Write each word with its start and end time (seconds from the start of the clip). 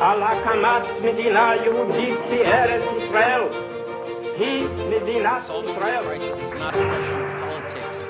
על 0.00 0.22
הקמת 0.22 0.86
מדינה 1.02 1.52
יהודית 1.64 2.18
בארץ 2.30 2.84
ישראל. 2.96 3.42
היא 4.38 4.66
מדינת 4.90 5.40
Solving 5.40 5.66
this 5.66 5.70
ישראל. 5.70 6.02
crisis 6.02 6.54
is 6.54 6.58
not 6.58 6.74
a 6.74 6.78
question 6.88 7.22
of 7.22 7.40
politics. 7.44 8.06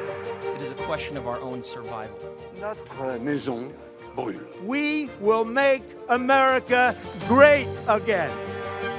It 0.56 0.62
is 0.62 0.70
a 0.70 0.86
question 0.86 1.16
of 1.16 1.26
our 1.26 1.40
own 1.40 1.62
survival. 1.62 2.18
Notre 2.60 3.18
maison 3.20 3.60
brûle. 4.16 4.40
We 4.66 5.08
will 5.20 5.44
make 5.44 5.82
America 6.08 6.94
great 7.28 7.66
again. 7.88 8.30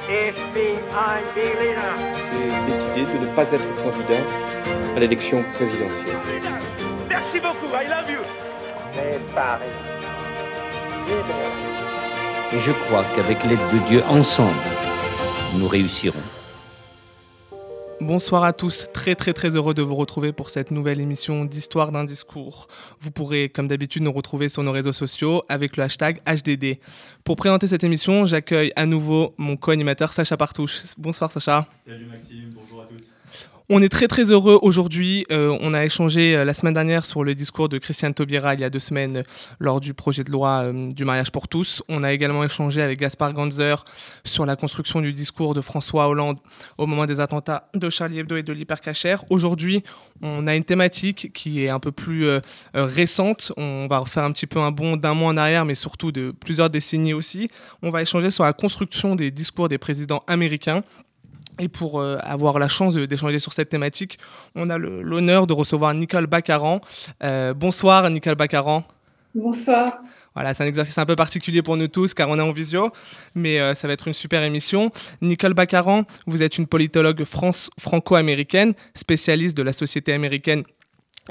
Ich 0.09 0.35
bin 0.53 0.75
ein 1.07 1.23
Berliner. 1.35 1.93
J'ai 2.31 2.71
décidé 2.71 3.01
de 3.13 3.17
ne 3.25 3.29
pas 3.37 3.47
être 3.57 3.69
candidat 3.83 4.23
à 4.95 4.99
l'élection 4.99 5.39
présidentielle. 5.55 6.17
Merci 7.09 7.39
beaucoup. 7.39 7.69
I 7.73 7.85
love 7.95 8.09
you. 8.15 8.21
Mais 8.95 9.17
Paris. 9.33 9.73
et 12.50 12.60
je 12.60 12.72
crois 12.72 13.04
qu'avec 13.14 13.44
l'aide 13.44 13.58
de 13.58 13.88
Dieu, 13.88 14.02
ensemble, 14.08 14.56
nous 15.58 15.68
réussirons. 15.68 16.18
Bonsoir 18.00 18.42
à 18.42 18.54
tous, 18.54 18.86
très 18.94 19.14
très 19.14 19.34
très 19.34 19.54
heureux 19.54 19.74
de 19.74 19.82
vous 19.82 19.96
retrouver 19.96 20.32
pour 20.32 20.48
cette 20.48 20.70
nouvelle 20.70 20.98
émission 20.98 21.44
d'Histoire 21.44 21.92
d'un 21.92 22.04
discours. 22.04 22.68
Vous 23.00 23.10
pourrez 23.10 23.50
comme 23.50 23.68
d'habitude 23.68 24.02
nous 24.02 24.12
retrouver 24.12 24.48
sur 24.48 24.62
nos 24.62 24.72
réseaux 24.72 24.94
sociaux 24.94 25.42
avec 25.50 25.76
le 25.76 25.82
hashtag 25.82 26.22
HDD. 26.24 26.78
Pour 27.22 27.36
présenter 27.36 27.68
cette 27.68 27.84
émission, 27.84 28.24
j'accueille 28.24 28.72
à 28.76 28.86
nouveau 28.86 29.34
mon 29.36 29.58
co-animateur 29.58 30.14
Sacha 30.14 30.38
Partouche. 30.38 30.84
Bonsoir 30.96 31.30
Sacha. 31.30 31.66
Salut 31.76 32.06
Maxime, 32.06 32.50
bonjour 32.54 32.80
à 32.80 32.86
tous. 32.86 33.12
On 33.70 33.82
est 33.82 33.90
très 33.90 34.08
très 34.08 34.30
heureux 34.30 34.58
aujourd'hui. 34.62 35.26
Euh, 35.30 35.54
on 35.60 35.74
a 35.74 35.84
échangé 35.84 36.34
euh, 36.34 36.46
la 36.46 36.54
semaine 36.54 36.72
dernière 36.72 37.04
sur 37.04 37.22
le 37.22 37.34
discours 37.34 37.68
de 37.68 37.76
Christiane 37.76 38.14
Taubira 38.14 38.54
il 38.54 38.60
y 38.60 38.64
a 38.64 38.70
deux 38.70 38.78
semaines 38.78 39.18
euh, 39.18 39.22
lors 39.58 39.82
du 39.82 39.92
projet 39.92 40.24
de 40.24 40.32
loi 40.32 40.72
du 40.72 41.04
mariage 41.04 41.30
pour 41.30 41.48
tous. 41.48 41.82
On 41.90 42.02
a 42.02 42.14
également 42.14 42.42
échangé 42.44 42.80
avec 42.80 42.98
Gaspard 42.98 43.34
Ganzer 43.34 43.84
sur 44.24 44.46
la 44.46 44.56
construction 44.56 45.02
du 45.02 45.12
discours 45.12 45.52
de 45.52 45.60
François 45.60 46.08
Hollande 46.08 46.38
au 46.78 46.86
moment 46.86 47.04
des 47.04 47.20
attentats 47.20 47.68
de 47.74 47.90
Charlie 47.90 48.20
Hebdo 48.20 48.38
et 48.38 48.42
de 48.42 48.54
l'hypercachère. 48.54 49.26
Aujourd'hui, 49.28 49.82
on 50.22 50.46
a 50.46 50.56
une 50.56 50.64
thématique 50.64 51.30
qui 51.34 51.62
est 51.62 51.68
un 51.68 51.78
peu 51.78 51.92
plus 51.92 52.26
récente. 52.72 53.52
On 53.58 53.86
va 53.86 53.98
refaire 53.98 54.24
un 54.24 54.32
petit 54.32 54.46
peu 54.46 54.60
un 54.60 54.70
bond 54.70 54.96
d'un 54.96 55.12
mois 55.12 55.28
en 55.28 55.36
arrière, 55.36 55.66
mais 55.66 55.74
surtout 55.74 56.10
de 56.10 56.30
plusieurs 56.30 56.70
décennies 56.70 57.12
aussi. 57.12 57.50
On 57.82 57.90
va 57.90 58.00
échanger 58.00 58.30
sur 58.30 58.44
la 58.44 58.54
construction 58.54 59.14
des 59.14 59.30
discours 59.30 59.68
des 59.68 59.78
présidents 59.78 60.22
américains. 60.26 60.82
Et 61.58 61.68
pour 61.68 62.00
euh, 62.00 62.18
avoir 62.22 62.58
la 62.58 62.68
chance 62.68 62.94
d'échanger 62.94 63.38
sur 63.38 63.52
cette 63.52 63.68
thématique, 63.68 64.18
on 64.54 64.70
a 64.70 64.78
l'honneur 64.78 65.46
de 65.46 65.52
recevoir 65.52 65.92
Nicole 65.94 66.26
Baccaran. 66.26 66.80
Euh, 67.22 67.54
bonsoir 67.54 68.08
Nicole 68.10 68.36
Baccaran. 68.36 68.84
Bonsoir. 69.34 69.98
Voilà, 70.34 70.54
c'est 70.54 70.62
un 70.62 70.66
exercice 70.66 70.96
un 70.98 71.04
peu 71.04 71.16
particulier 71.16 71.62
pour 71.62 71.76
nous 71.76 71.88
tous 71.88 72.14
car 72.14 72.28
on 72.28 72.38
est 72.38 72.42
en 72.42 72.52
visio, 72.52 72.90
mais 73.34 73.60
euh, 73.60 73.74
ça 73.74 73.88
va 73.88 73.94
être 73.94 74.06
une 74.06 74.14
super 74.14 74.42
émission. 74.42 74.92
Nicole 75.20 75.54
Baccaran, 75.54 76.04
vous 76.26 76.42
êtes 76.42 76.58
une 76.58 76.66
politologue 76.66 77.24
franco-américaine, 77.24 78.74
spécialiste 78.94 79.56
de 79.56 79.62
la 79.62 79.72
société 79.72 80.12
américaine 80.12 80.62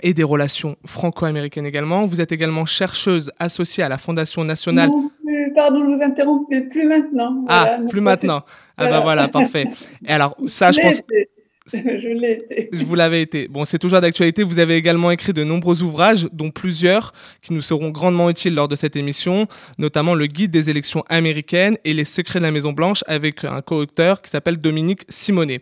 et 0.03 0.13
des 0.13 0.23
relations 0.23 0.77
franco-américaines 0.85 1.65
également. 1.65 2.05
Vous 2.05 2.21
êtes 2.21 2.31
également 2.31 2.65
chercheuse 2.65 3.31
associée 3.39 3.83
à 3.83 3.89
la 3.89 3.97
Fondation 3.97 4.43
nationale. 4.43 4.89
Non, 4.89 5.11
pardon 5.57 5.79
de 5.79 5.95
vous 5.95 6.03
interrompre, 6.03 6.45
mais 6.51 6.61
plus 6.61 6.85
maintenant. 6.87 7.43
Ah, 7.49 7.79
plus 7.89 7.99
maintenant. 7.99 8.43
Ah 8.77 8.85
bah 8.85 8.85
Voilà. 8.85 8.99
voilà, 9.01 9.27
parfait. 9.27 9.65
Et 10.05 10.11
alors, 10.11 10.37
ça, 10.45 10.71
je 10.71 10.77
l'ai 10.77 10.83
pense... 10.83 10.99
été. 10.99 11.29
Je 11.73 12.07
l'ai 12.07 12.31
été. 12.31 12.69
Je 12.71 12.83
vous 12.85 12.95
l'avais 12.95 13.21
été. 13.21 13.49
Bon, 13.49 13.65
c'est 13.65 13.77
toujours 13.77 13.99
d'actualité. 13.99 14.43
Vous 14.43 14.59
avez 14.59 14.77
également 14.77 15.11
écrit 15.11 15.33
de 15.33 15.43
nombreux 15.43 15.81
ouvrages, 15.81 16.29
dont 16.31 16.49
plusieurs 16.49 17.11
qui 17.41 17.51
nous 17.51 17.61
seront 17.61 17.89
grandement 17.89 18.29
utiles 18.29 18.55
lors 18.55 18.69
de 18.69 18.77
cette 18.77 18.95
émission, 18.95 19.47
notamment 19.77 20.13
le 20.15 20.27
guide 20.27 20.49
des 20.51 20.69
élections 20.69 21.03
américaines 21.09 21.75
et 21.83 21.93
les 21.93 22.05
secrets 22.05 22.39
de 22.39 22.45
la 22.45 22.51
Maison 22.51 22.71
Blanche 22.71 23.03
avec 23.05 23.43
un 23.43 23.59
co-auteur 23.61 24.21
qui 24.21 24.29
s'appelle 24.29 24.57
Dominique 24.57 25.01
Simonet. 25.09 25.61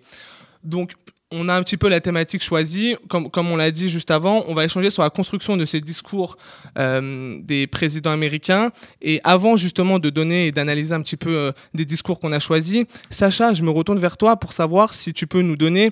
Donc, 0.64 0.92
on 1.36 1.50
a 1.50 1.56
un 1.56 1.64
petit 1.64 1.78
peu 1.78 1.90
la 1.90 2.00
thématique 2.00 2.44
choisie. 2.44 2.96
Comme, 3.08 3.30
comme 3.30 3.52
on 3.52 3.58
l'a 3.58 3.72
dit 3.72 3.90
juste 3.90 4.12
avant, 4.12 4.44
on 4.48 4.54
va 4.54 4.66
échanger 4.66 4.90
sur 4.90 5.04
la 5.04 5.10
construction 5.10 5.58
de 5.58 5.66
ces 5.66 5.82
discours 5.82 6.38
euh, 6.78 7.38
des 7.42 7.68
présidents 7.68 8.12
américains. 8.12 8.72
Et 9.02 9.22
avant 9.24 9.56
justement 9.56 10.00
de 10.00 10.10
donner 10.10 10.48
et 10.48 10.52
d'analyser 10.52 10.94
un 10.94 11.02
petit 11.02 11.18
peu 11.18 11.36
euh, 11.36 11.52
des 11.74 11.86
discours 11.86 12.20
qu'on 12.20 12.32
a 12.32 12.40
choisis, 12.40 12.86
Sacha, 13.10 13.54
je 13.54 13.64
me 13.64 13.70
retourne 13.70 14.00
vers 14.00 14.18
toi 14.18 14.38
pour 14.38 14.54
savoir 14.54 14.94
si 14.94 15.14
tu 15.14 15.28
peux 15.28 15.42
nous 15.42 15.58
donner 15.58 15.92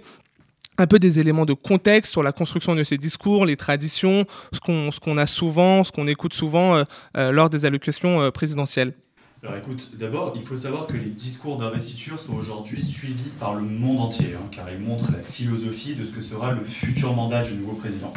un 0.78 0.88
peu 0.88 0.98
des 0.98 1.20
éléments 1.20 1.46
de 1.46 1.54
contexte 1.54 2.12
sur 2.12 2.24
la 2.24 2.32
construction 2.32 2.74
de 2.74 2.84
ces 2.84 2.98
discours, 2.98 3.46
les 3.46 3.56
traditions, 3.56 4.26
ce 4.52 5.00
qu'on 5.00 5.18
a 5.18 5.28
souvent, 5.28 5.84
ce 5.84 5.92
qu'on 5.92 6.08
écoute 6.08 6.34
souvent 6.34 6.84
euh, 7.16 7.32
lors 7.32 7.52
des 7.52 7.66
allocutions 7.66 8.32
présidentielles. 8.32 8.94
Alors 9.46 9.58
écoute, 9.58 9.90
d'abord, 10.00 10.32
il 10.38 10.46
faut 10.46 10.56
savoir 10.56 10.88
que 10.88 10.96
les 10.96 11.10
discours 11.10 11.58
d'investiture 11.58 12.18
sont 12.18 12.34
aujourd'hui 12.34 12.82
suivis 12.82 13.30
par 13.42 13.56
le 13.56 13.62
monde 13.62 14.00
entier, 14.00 14.36
hein, 14.38 14.48
car 14.52 14.72
ils 14.72 14.80
montrent 14.80 15.12
la 15.12 15.20
philosophie 15.20 15.96
de 15.96 16.06
ce 16.06 16.12
que 16.12 16.22
sera 16.22 16.54
le 16.54 16.64
futur 16.64 17.14
mandat 17.14 17.44
du 17.44 17.56
nouveau 17.56 17.74
président. 17.74 18.14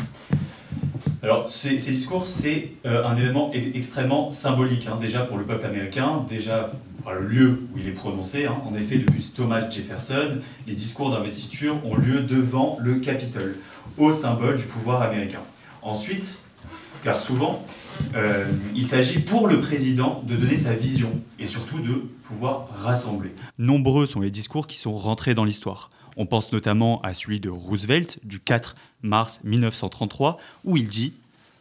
Alors 1.24 1.50
ces, 1.50 1.74
discours, 1.74 2.28
c'est 2.28 2.70
euh, 2.84 3.04
un 3.04 3.16
événement 3.16 3.50
extrêmement 3.52 4.30
symbolique, 4.30 4.86
hein, 4.86 4.98
déjà 5.00 5.22
pour 5.22 5.36
le 5.36 5.44
peuple 5.44 5.66
américain, 5.66 6.24
déjà 6.28 6.70
par 7.02 7.14
le 7.14 7.26
lieu 7.26 7.62
où 7.74 7.78
il 7.78 7.88
est 7.88 7.92
prononcé. 7.92 8.46
hein. 8.46 8.58
En 8.64 8.76
effet, 8.76 8.98
depuis 8.98 9.24
Thomas 9.34 9.68
Jefferson, 9.68 10.36
les 10.68 10.74
discours 10.74 11.10
d'investiture 11.10 11.84
ont 11.84 11.96
lieu 11.96 12.20
devant 12.20 12.78
le 12.80 13.00
Capitole, 13.00 13.56
au 13.98 14.12
symbole 14.12 14.58
du 14.58 14.66
pouvoir 14.66 15.02
américain. 15.02 15.42
Ensuite, 15.82 16.38
car 17.02 17.18
souvent, 17.18 17.66
euh, 18.14 18.44
il 18.74 18.86
s'agit 18.86 19.20
pour 19.20 19.48
le 19.48 19.60
président 19.60 20.22
de 20.26 20.36
donner 20.36 20.56
sa 20.56 20.74
vision 20.74 21.10
et 21.38 21.46
surtout 21.46 21.78
de 21.80 22.08
pouvoir 22.24 22.68
rassembler. 22.72 23.30
Nombreux 23.58 24.06
sont 24.06 24.20
les 24.20 24.30
discours 24.30 24.66
qui 24.66 24.78
sont 24.78 24.96
rentrés 24.96 25.34
dans 25.34 25.44
l'histoire. 25.44 25.90
On 26.16 26.26
pense 26.26 26.52
notamment 26.52 27.00
à 27.02 27.12
celui 27.12 27.40
de 27.40 27.50
Roosevelt 27.50 28.18
du 28.24 28.40
4 28.40 28.74
mars 29.02 29.40
1933 29.44 30.38
où 30.64 30.76
il 30.76 30.88
dit 30.88 31.14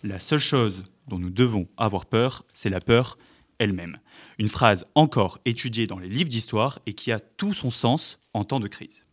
⁇La 0.08 0.20
seule 0.20 0.40
chose 0.40 0.84
dont 1.08 1.20
nous 1.20 1.30
devons 1.30 1.68
avoir 1.78 2.06
peur, 2.06 2.46
c'est 2.54 2.70
la 2.70 2.80
peur 2.80 3.18
elle-même. 3.60 3.98
Une 4.38 4.50
phrase 4.50 4.86
encore 4.96 5.40
étudiée 5.46 5.88
dans 5.88 6.00
les 6.00 6.10
livres 6.10 6.30
d'histoire 6.30 6.80
et 6.86 6.94
qui 6.94 7.12
a 7.12 7.20
tout 7.20 7.54
son 7.54 7.70
sens 7.70 8.20
en 8.34 8.44
temps 8.44 8.60
de 8.60 8.68
crise. 8.68 9.06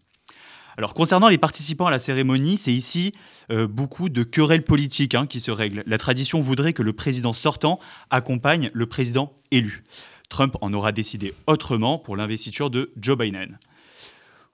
Concernant 0.95 1.29
les 1.29 1.39
participants 1.39 1.87
à 1.87 1.91
la 1.91 1.99
cérémonie, 1.99 2.57
c'est 2.57 2.73
ici 2.73 3.13
euh, 3.51 3.67
beaucoup 3.67 4.09
de 4.09 4.23
querelles 4.23 4.65
politiques 4.65 5.15
hein, 5.15 5.27
qui 5.27 5.41
se 5.41 5.51
règlent. 5.51 5.83
La 5.87 5.99
tradition 5.99 6.41
voudrait 6.41 6.73
que 6.73 6.83
le 6.83 6.93
président 6.93 7.33
sortant 7.33 7.79
accompagne 8.11 8.71
le 8.73 8.87
président 8.87 9.33
élu. 9.51 9.85
Trump 10.29 10.57
en 10.61 10.73
aura 10.73 10.93
décidé 10.93 11.35
autrement 11.47 11.99
pour 11.99 12.17
l'investiture 12.17 12.71
de 12.71 12.93
Joe 12.97 13.19
Biden. 13.19 13.59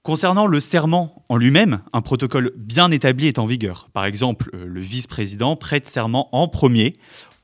Concernant 0.03 0.47
le 0.47 0.59
serment 0.61 1.25
en 1.29 1.37
lui-même, 1.37 1.83
un 1.93 2.01
protocole 2.01 2.53
bien 2.57 2.91
établi 2.91 3.27
est 3.27 3.39
en 3.39 3.47
vigueur. 3.47 3.89
Par 3.93 4.05
exemple, 4.07 4.51
euh, 4.55 4.65
le 4.67 4.81
vice-président 4.81 5.55
prête 5.55 5.89
serment 5.89 6.29
en 6.33 6.49
premier, 6.49 6.95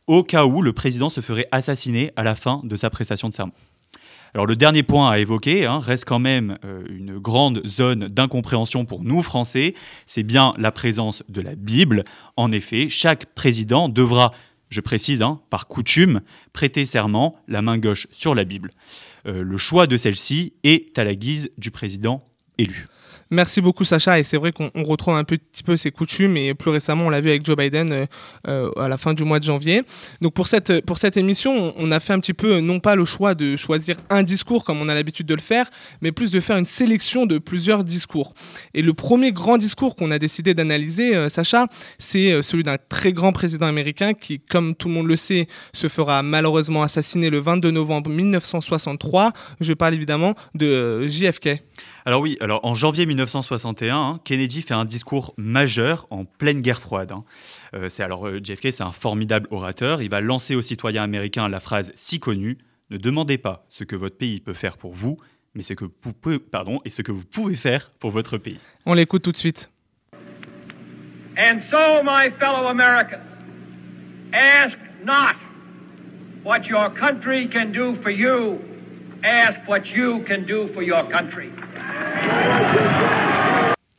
au 0.07 0.23
cas 0.23 0.45
où 0.45 0.63
le 0.63 0.73
président 0.73 1.11
se 1.11 1.21
ferait 1.21 1.47
assassiner 1.53 2.13
à 2.17 2.23
la 2.25 2.35
fin 2.35 2.61
de 2.65 2.77
sa 2.77 2.91
prestation 2.91 3.29
de 3.29 3.35
serment. 3.35 3.55
Alors 4.35 4.47
le 4.47 4.57
dernier 4.57 4.83
point 4.83 5.11
à 5.11 5.21
évoquer 5.21 5.65
hein, 5.65 5.79
reste 5.79 6.07
quand 6.07 6.19
même 6.19 6.59
euh, 6.65 6.83
une 6.89 7.19
grande 7.19 7.65
zone 7.67 8.09
d'incompréhension 8.09 8.85
pour 8.85 9.05
nous 9.05 9.23
Français, 9.23 9.75
c'est 10.07 10.25
bien 10.25 10.55
la 10.59 10.73
présence 10.73 11.23
de 11.29 11.41
la 11.41 11.55
Bible. 11.55 12.03
En 12.37 12.51
effet, 12.51 12.89
chaque 12.89 13.27
président 13.27 13.89
devra, 13.89 14.33
je 14.71 14.81
précise, 14.81 15.23
hein, 15.23 15.41
par 15.51 15.69
coutume, 15.69 16.21
prêter 16.53 16.85
serment, 16.85 17.33
la 17.47 17.63
main 17.63 17.79
gauche 17.79 18.09
sur 18.11 18.35
la 18.35 18.43
Bible. 18.43 18.71
Euh, 19.27 19.45
le 19.45 19.57
choix 19.57 19.87
de 19.87 19.97
celle-ci 19.97 20.55
est 20.65 20.99
à 20.99 21.05
la 21.05 21.15
guise 21.15 21.53
du 21.57 21.71
président 21.71 22.25
élu. 22.59 22.87
Merci 23.31 23.61
beaucoup 23.61 23.85
Sacha 23.85 24.19
et 24.19 24.23
c'est 24.23 24.37
vrai 24.37 24.53
qu'on 24.53 24.71
on 24.75 24.85
retrouve 24.85 25.15
un 25.15 25.25
petit 25.25 25.63
peu 25.65 25.77
ces 25.77 25.91
coutumes 25.91 26.37
et 26.37 26.55
plus 26.55 26.71
récemment 26.71 27.07
on 27.07 27.11
l'a 27.11 27.21
vu 27.21 27.31
avec 27.31 27.45
Joe 27.45 27.57
Biden 27.57 27.93
euh, 27.93 28.07
euh, 28.49 28.71
à 28.77 28.89
la 28.89 28.99
fin 28.99 29.15
du 29.15 29.25
mois 29.25 29.39
de 29.39 29.45
janvier. 29.45 29.83
Donc 30.21 30.35
pour 30.35 30.47
cette, 30.47 30.85
pour 30.85 30.99
cette 30.99 31.17
émission 31.17 31.75
on, 31.77 31.91
a 31.91 32.01
fait 32.01 32.13
un 32.13 32.21
petit 32.21 32.35
peu 32.35 32.61
non 32.61 32.81
pas 32.81 32.97
le 32.97 33.05
choix 33.05 33.35
de 33.35 33.57
choisir 33.57 33.97
un 34.11 34.23
discours 34.23 34.65
comme 34.65 34.81
on 34.81 34.89
a 34.89 34.95
l'habitude 34.95 35.27
de 35.27 35.35
le 35.35 35.41
faire 35.41 35.71
mais 36.03 36.13
plus 36.13 36.31
de 36.33 36.41
faire 36.41 36.57
une 36.59 36.65
sélection 36.67 37.25
de 37.25 37.39
plusieurs 37.39 37.83
discours. 37.83 38.35
Et 38.75 38.83
le 38.83 38.93
premier 38.93 39.33
grand 39.33 39.57
discours 39.57 39.97
qu'on 39.97 40.11
a 40.11 40.19
décidé 40.19 40.53
d'analyser 40.53 41.17
euh, 41.17 41.29
Sacha 41.29 41.67
c'est 41.99 42.43
celui 42.43 42.63
d'un 42.63 42.77
très 42.89 43.13
grand 43.13 43.33
président 43.33 43.67
américain 43.67 44.13
qui 44.13 44.39
comme 44.39 44.75
tout 44.75 44.89
le 44.89 44.95
monde 44.95 45.09
le 45.09 45.17
sait 45.17 45.49
se 45.73 45.89
fera 45.89 46.23
malheureusement 46.23 46.83
assassiner 46.83 47.31
le 47.31 47.39
22 47.39 47.71
novembre 47.71 48.11
1963. 48.11 49.33
Je 49.61 49.73
parle 49.73 49.95
évidemment 49.95 50.35
de 50.55 51.09
JFK. 51.09 51.63
Alors 52.07 52.21
oui, 52.21 52.37
alors 52.41 52.61
en 52.65 52.75
janvier 52.75 53.07
1961, 53.07 53.97
hein, 53.97 54.21
Kennedy 54.25 54.61
fait 54.61 54.75
un 54.75 54.85
discours 54.85 55.33
majeur 55.39 56.07
en 56.11 56.27
pleine 56.27 56.61
guerre 56.61 56.81
froide. 56.81 57.13
hein. 57.13 57.25
Euh, 57.75 57.89
c'est 57.89 58.03
alors 58.03 58.27
euh, 58.29 58.41
JFK, 58.43 58.73
c'est 58.73 58.83
un 58.83 58.93
formidable 58.93 59.49
orateur. 59.51 60.03
Il 60.03 60.11
va 60.11 60.21
lancer 60.21 60.55
aux 60.55 60.61
citoyens 60.61 61.03
américains 61.03 61.49
la 61.49 61.61
phrase 61.61 61.93
si 61.95 62.21
connue 62.21 62.59
ne 62.91 62.99
demandez 62.99 63.39
pas 63.39 63.65
ce 63.71 63.85
que 63.85 63.97
votre 63.97 64.19
pays 64.19 64.41
peut 64.41 64.53
faire 64.53 64.77
pour 64.77 64.93
vous, 64.93 65.17
mais 65.55 65.63
ce 65.63 65.73
que 65.73 65.87
vous 65.87 66.13
pouvez, 66.13 66.39
pardon, 66.39 66.83
et 66.85 66.91
ce 66.91 67.01
que 67.01 67.11
vous 67.11 67.25
pouvez 67.25 67.57
faire 67.57 67.91
pour 67.99 68.11
votre 68.11 68.37
pays. 68.37 68.61
On 68.85 68.93
l'écoute 68.93 69.23
tout 69.23 69.33
de 69.33 69.39
suite. 69.39 69.71
And 71.39 71.61
so, 71.71 72.03
my 72.05 72.31
fellow 72.39 72.69
Americans, 72.69 73.27
ask 74.35 74.77
not 75.05 75.37
what 76.45 76.69
your 76.69 76.91
country 76.91 77.49
can 77.49 77.73
do 77.73 77.97
for 78.03 78.11
you, 78.11 78.59
ask 79.25 79.59
what 79.67 79.87
you 79.87 80.23
can 80.29 80.43
do 80.47 80.69
for 80.75 80.83
your 80.83 81.09
country. 81.11 81.51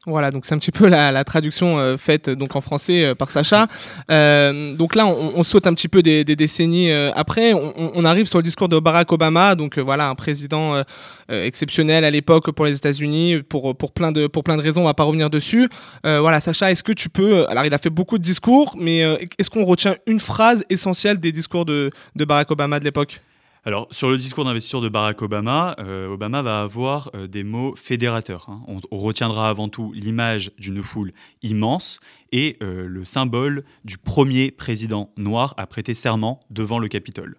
Voilà, 0.07 0.29
donc 0.29 0.45
c'est 0.45 0.53
un 0.53 0.59
petit 0.59 0.71
peu 0.71 0.87
la, 0.87 1.23
traduction 1.23 1.79
euh, 1.79 1.97
faite 1.97 2.29
donc 2.29 2.55
en 2.55 2.61
français 2.61 3.03
euh, 3.03 3.15
par 3.15 3.31
Sacha. 3.31 3.67
Euh, 4.11 4.75
donc 4.75 4.93
là, 4.95 5.07
on, 5.07 5.43
saute 5.43 5.65
un 5.65 5.73
petit 5.73 5.87
peu 5.87 6.03
des, 6.03 6.23
décennies 6.23 6.91
euh, 6.91 7.11
après. 7.15 7.53
On, 7.53 7.73
on, 7.75 8.05
arrive 8.05 8.27
sur 8.27 8.37
le 8.37 8.43
discours 8.43 8.69
de 8.69 8.77
Barack 8.77 9.11
Obama, 9.11 9.55
donc 9.55 9.77
euh, 9.77 9.81
voilà, 9.81 10.09
un 10.09 10.15
président 10.15 10.83
exceptionnel 11.27 12.03
à 12.05 12.11
l'époque 12.11 12.51
pour 12.51 12.65
les 12.65 12.75
États-Unis, 12.75 13.41
pour, 13.41 13.75
pour, 13.75 13.91
plein 13.91 14.11
de, 14.11 14.27
pour 14.27 14.43
plein 14.43 14.57
de 14.57 14.61
raisons, 14.61 14.81
on 14.81 14.85
va 14.85 14.93
pas 14.93 15.03
revenir 15.03 15.31
dessus. 15.31 15.69
voilà, 16.03 16.39
Sacha, 16.39 16.71
est-ce 16.71 16.83
que 16.83 16.91
tu 16.91 17.09
peux... 17.09 17.47
Alors, 17.49 17.65
il 17.65 17.73
a 17.73 17.77
fait 17.79 17.89
beaucoup 17.89 18.19
de 18.19 18.23
discours, 18.23 18.75
mais 18.79 18.99
est-ce 19.39 19.49
qu'on 19.49 19.65
retient 19.65 19.95
une 20.05 20.19
phrase 20.19 20.63
essentielle 20.69 21.19
des 21.19 21.31
discours 21.31 21.65
de, 21.65 21.89
de 22.15 22.25
Barack 22.25 22.51
Obama 22.51 22.79
de 22.79 22.85
l'époque? 22.85 23.21
Alors, 23.67 23.87
sur 23.89 24.11
le 24.11 24.17
discours 24.17 24.45
d'investiture 24.45 24.79
de 24.79 24.89
Barack 24.89 25.23
Obama, 25.23 25.75
euh, 25.79 26.13
Obama 26.13 26.43
va 26.43 26.61
avoir 26.61 27.09
euh, 27.15 27.25
des 27.25 27.43
mots 27.43 27.75
fédérateurs. 27.75 28.45
Hein. 28.47 28.61
On, 28.67 28.97
retiendra 28.97 29.49
avant 29.49 29.69
tout 29.69 29.91
l'image 29.93 30.51
d'une 30.59 30.83
foule 30.83 31.13
immense 31.41 31.99
et 32.31 32.57
euh, 32.61 32.85
le 32.87 33.03
symbole 33.05 33.63
du 33.83 33.97
premier 33.97 34.51
président 34.51 35.11
noir 35.17 35.55
à 35.57 35.65
prêter 35.65 35.95
serment 35.95 36.39
devant 36.51 36.77
le 36.77 36.87
Capitole. 36.87 37.37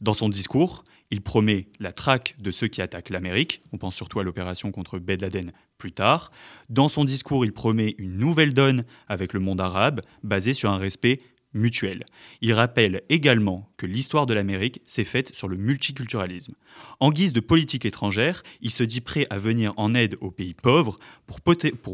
Dans 0.00 0.14
son 0.14 0.30
discours, 0.30 0.82
il 1.10 1.20
promet 1.20 1.68
la 1.78 1.92
traque 1.92 2.36
de 2.38 2.50
ceux 2.50 2.68
qui 2.68 2.80
attaquent 2.80 3.10
l'Amérique. 3.10 3.60
On 3.70 3.76
pense 3.76 3.94
surtout 3.94 4.18
à 4.18 4.24
l'opération 4.24 4.72
contre 4.72 4.98
Ben 4.98 5.20
Laden 5.20 5.52
plus 5.76 5.92
tard. 5.92 6.32
Dans 6.70 6.88
son 6.88 7.04
discours, 7.04 7.44
il 7.44 7.52
promet 7.52 7.94
une 7.98 8.16
nouvelle 8.16 8.54
donne 8.54 8.84
avec 9.08 9.34
le 9.34 9.40
monde 9.40 9.60
arabe, 9.60 10.00
basée 10.22 10.54
sur 10.54 10.70
un 10.70 10.78
respect 10.78 11.18
mutuelle. 11.56 12.04
Il 12.40 12.52
rappelle 12.52 13.02
également 13.08 13.68
que 13.76 13.86
l'histoire 13.86 14.26
de 14.26 14.34
l'Amérique 14.34 14.80
s'est 14.86 15.04
faite 15.04 15.34
sur 15.34 15.48
le 15.48 15.56
multiculturalisme. 15.56 16.54
En 17.00 17.10
guise 17.10 17.32
de 17.32 17.40
politique 17.40 17.84
étrangère, 17.84 18.42
il 18.60 18.70
se 18.70 18.84
dit 18.84 19.00
prêt 19.00 19.26
à 19.30 19.38
venir 19.38 19.72
en 19.76 19.94
aide 19.94 20.16
aux 20.20 20.30
pays 20.30 20.54
pauvres 20.54 20.96
pour, 21.26 21.40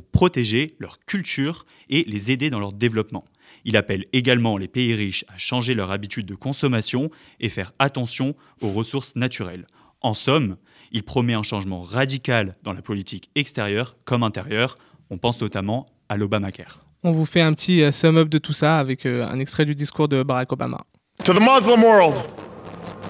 protéger 0.04 0.74
leur 0.78 0.98
culture 1.06 1.64
et 1.88 2.04
les 2.06 2.30
aider 2.30 2.50
dans 2.50 2.60
leur 2.60 2.72
développement. 2.72 3.24
Il 3.64 3.76
appelle 3.76 4.06
également 4.12 4.56
les 4.56 4.68
pays 4.68 4.94
riches 4.94 5.24
à 5.28 5.38
changer 5.38 5.74
leur 5.74 5.90
habitude 5.90 6.26
de 6.26 6.34
consommation 6.34 7.10
et 7.40 7.48
faire 7.48 7.72
attention 7.78 8.34
aux 8.60 8.70
ressources 8.70 9.16
naturelles. 9.16 9.66
En 10.00 10.14
somme, 10.14 10.56
il 10.90 11.04
promet 11.04 11.34
un 11.34 11.42
changement 11.42 11.80
radical 11.80 12.56
dans 12.64 12.72
la 12.72 12.82
politique 12.82 13.30
extérieure 13.34 13.96
comme 14.04 14.24
intérieure. 14.24 14.76
On 15.10 15.18
pense 15.18 15.40
notamment 15.40 15.86
à 16.08 16.16
l'Obamacare. 16.16 16.91
On 17.04 17.10
vous 17.10 17.26
fait 17.26 17.40
un 17.40 17.52
petit 17.52 17.82
sum-up 17.92 18.28
de 18.28 18.38
tout 18.38 18.52
ça 18.52 18.78
avec 18.78 19.06
un 19.06 19.38
extrait 19.40 19.64
du 19.64 19.74
discours 19.74 20.06
de 20.06 20.22
Barack 20.22 20.52
Obama. 20.52 20.78
To 21.24 21.32
the 21.32 21.40
Muslim 21.40 21.82
world, 21.82 22.14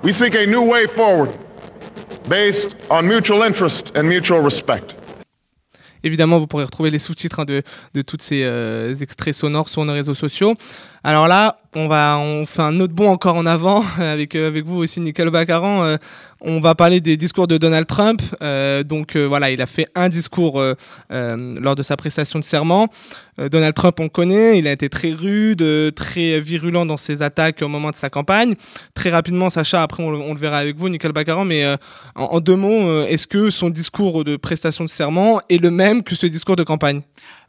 we 0.02 0.12
seek 0.14 0.34
a 0.34 0.46
new 0.46 0.62
way 0.62 0.86
forward 0.86 1.30
based 2.28 2.76
on 2.88 3.02
mutual 3.02 3.42
interest 3.42 3.92
and 3.96 4.04
mutual 4.04 4.42
respect. 4.42 4.96
Évidemment, 6.04 6.38
vous 6.38 6.46
pourrez 6.46 6.64
retrouver 6.64 6.90
les 6.90 6.98
sous-titres 6.98 7.40
hein, 7.40 7.44
de, 7.44 7.62
de 7.94 8.02
tous 8.02 8.16
ces 8.18 8.42
euh, 8.44 8.94
extraits 8.96 9.34
sonores 9.34 9.68
sur 9.68 9.84
nos 9.84 9.92
réseaux 9.92 10.14
sociaux. 10.14 10.54
Alors 11.04 11.26
là, 11.26 11.56
on 11.74 11.88
va, 11.88 12.18
on 12.18 12.46
fait 12.46 12.62
un 12.62 12.78
autre 12.78 12.92
bond 12.92 13.08
encore 13.08 13.34
en 13.36 13.44
avant 13.44 13.84
avec 13.98 14.36
euh, 14.36 14.46
avec 14.46 14.64
vous 14.64 14.78
aussi, 14.78 15.00
Nicole 15.00 15.30
Bacaran. 15.30 15.82
Euh, 15.82 15.96
on 16.44 16.60
va 16.60 16.74
parler 16.74 17.00
des 17.00 17.16
discours 17.16 17.46
de 17.46 17.56
Donald 17.56 17.86
Trump. 17.86 18.20
Euh, 18.42 18.82
donc 18.82 19.16
euh, 19.16 19.26
voilà, 19.26 19.50
il 19.50 19.60
a 19.62 19.66
fait 19.66 19.86
un 19.94 20.08
discours 20.08 20.60
euh, 20.60 20.74
lors 21.08 21.76
de 21.76 21.82
sa 21.82 21.96
prestation 21.96 22.38
de 22.38 22.44
serment. 22.44 22.88
Donald 23.50 23.74
Trump, 23.74 23.98
on 23.98 24.08
connaît, 24.08 24.58
il 24.58 24.66
a 24.66 24.72
été 24.72 24.90
très 24.90 25.10
rude, 25.12 25.64
très 25.94 26.38
virulent 26.38 26.84
dans 26.84 26.98
ses 26.98 27.22
attaques 27.22 27.62
au 27.62 27.68
moment 27.68 27.90
de 27.90 27.96
sa 27.96 28.10
campagne. 28.10 28.54
Très 28.94 29.08
rapidement, 29.08 29.48
Sacha, 29.48 29.82
après 29.82 30.02
on, 30.02 30.10
le 30.10 30.38
verra 30.38 30.58
avec 30.58 30.76
vous, 30.76 30.90
Nicole 30.90 31.12
Bacaran, 31.12 31.46
mais 31.46 31.64
en, 32.14 32.40
deux 32.40 32.56
mots, 32.56 33.04
est-ce 33.04 33.26
que 33.26 33.48
son 33.48 33.70
discours 33.70 34.22
de 34.24 34.36
prestation 34.36 34.84
de 34.84 34.90
serment 34.90 35.40
est 35.48 35.62
le 35.62 35.70
même 35.70 36.02
que 36.02 36.14
ce 36.14 36.26
discours 36.26 36.56
de 36.56 36.62
campagne? 36.62 37.00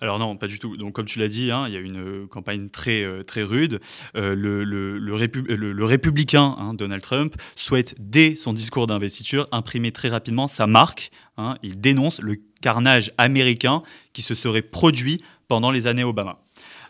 Alors 0.02 0.20
non, 0.20 0.36
pas 0.36 0.48
du 0.48 0.60
tout. 0.60 0.76
Donc 0.76 0.94
comme 0.94 1.06
tu 1.06 1.20
l'as 1.20 1.30
dit, 1.30 1.52
hein, 1.52 1.66
il 1.68 1.74
y 1.74 1.78
a 1.78 1.80
une 1.80 2.28
campagne 2.28 2.70
très 2.70 3.24
très 3.24 3.44
rude. 3.44 3.80
Euh, 4.16 4.36
le, 4.36 5.86
républicain 5.86 6.56
hein, 6.58 6.74
Donald 6.74 7.02
Trump 7.02 7.36
souhaite 7.56 7.96
dès 8.00 8.36
son 8.36 8.54
discours 8.54 8.88
d'investiture 8.88 9.48
imprimer 9.52 9.92
très 9.92 10.10
rapidement 10.10 10.48
sa 10.48 10.68
marque. 10.68 11.12
Hein, 11.38 11.56
il 11.64 11.80
dénonce 11.80 12.22
le 12.22 12.36
carnage 12.62 13.12
américain 13.18 13.84
qui 14.14 14.22
se 14.22 14.36
serait 14.36 14.62
produit 14.62 15.22
pendant 15.48 15.72
les 15.72 15.88
années 15.88 16.04
Obama. 16.04 16.40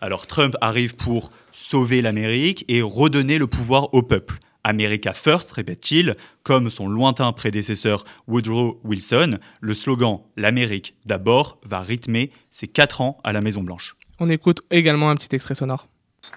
Alors 0.02 0.28
Trump 0.28 0.56
arrive 0.62 0.96
pour 0.96 1.30
sauver 1.52 2.02
l'Amérique 2.02 2.66
et 2.68 2.82
redonner 2.82 3.38
le 3.38 3.48
pouvoir 3.48 3.94
au 3.94 4.02
peuple. 4.02 4.38
America 4.64 5.14
First, 5.14 5.52
répète-t-il, 5.52 6.14
comme 6.44 6.70
son 6.70 6.88
lointain 6.88 7.32
prédécesseur 7.34 8.04
Woodrow 8.28 8.80
Wilson, 8.84 9.40
le 9.62 9.74
slogan 9.74 10.22
L'Amérique 10.38 10.96
d'abord 11.06 11.60
va 11.64 11.82
rythmer 11.82 12.32
ses 12.50 12.68
quatre 12.68 13.02
ans 13.02 13.18
à 13.24 13.34
la 13.34 13.42
Maison-Blanche. 13.42 13.96
On 14.20 14.30
écoute 14.30 14.62
également 14.72 15.10
un 15.10 15.16
petit 15.16 15.36
extrait 15.36 15.56
sonore. 15.56 15.88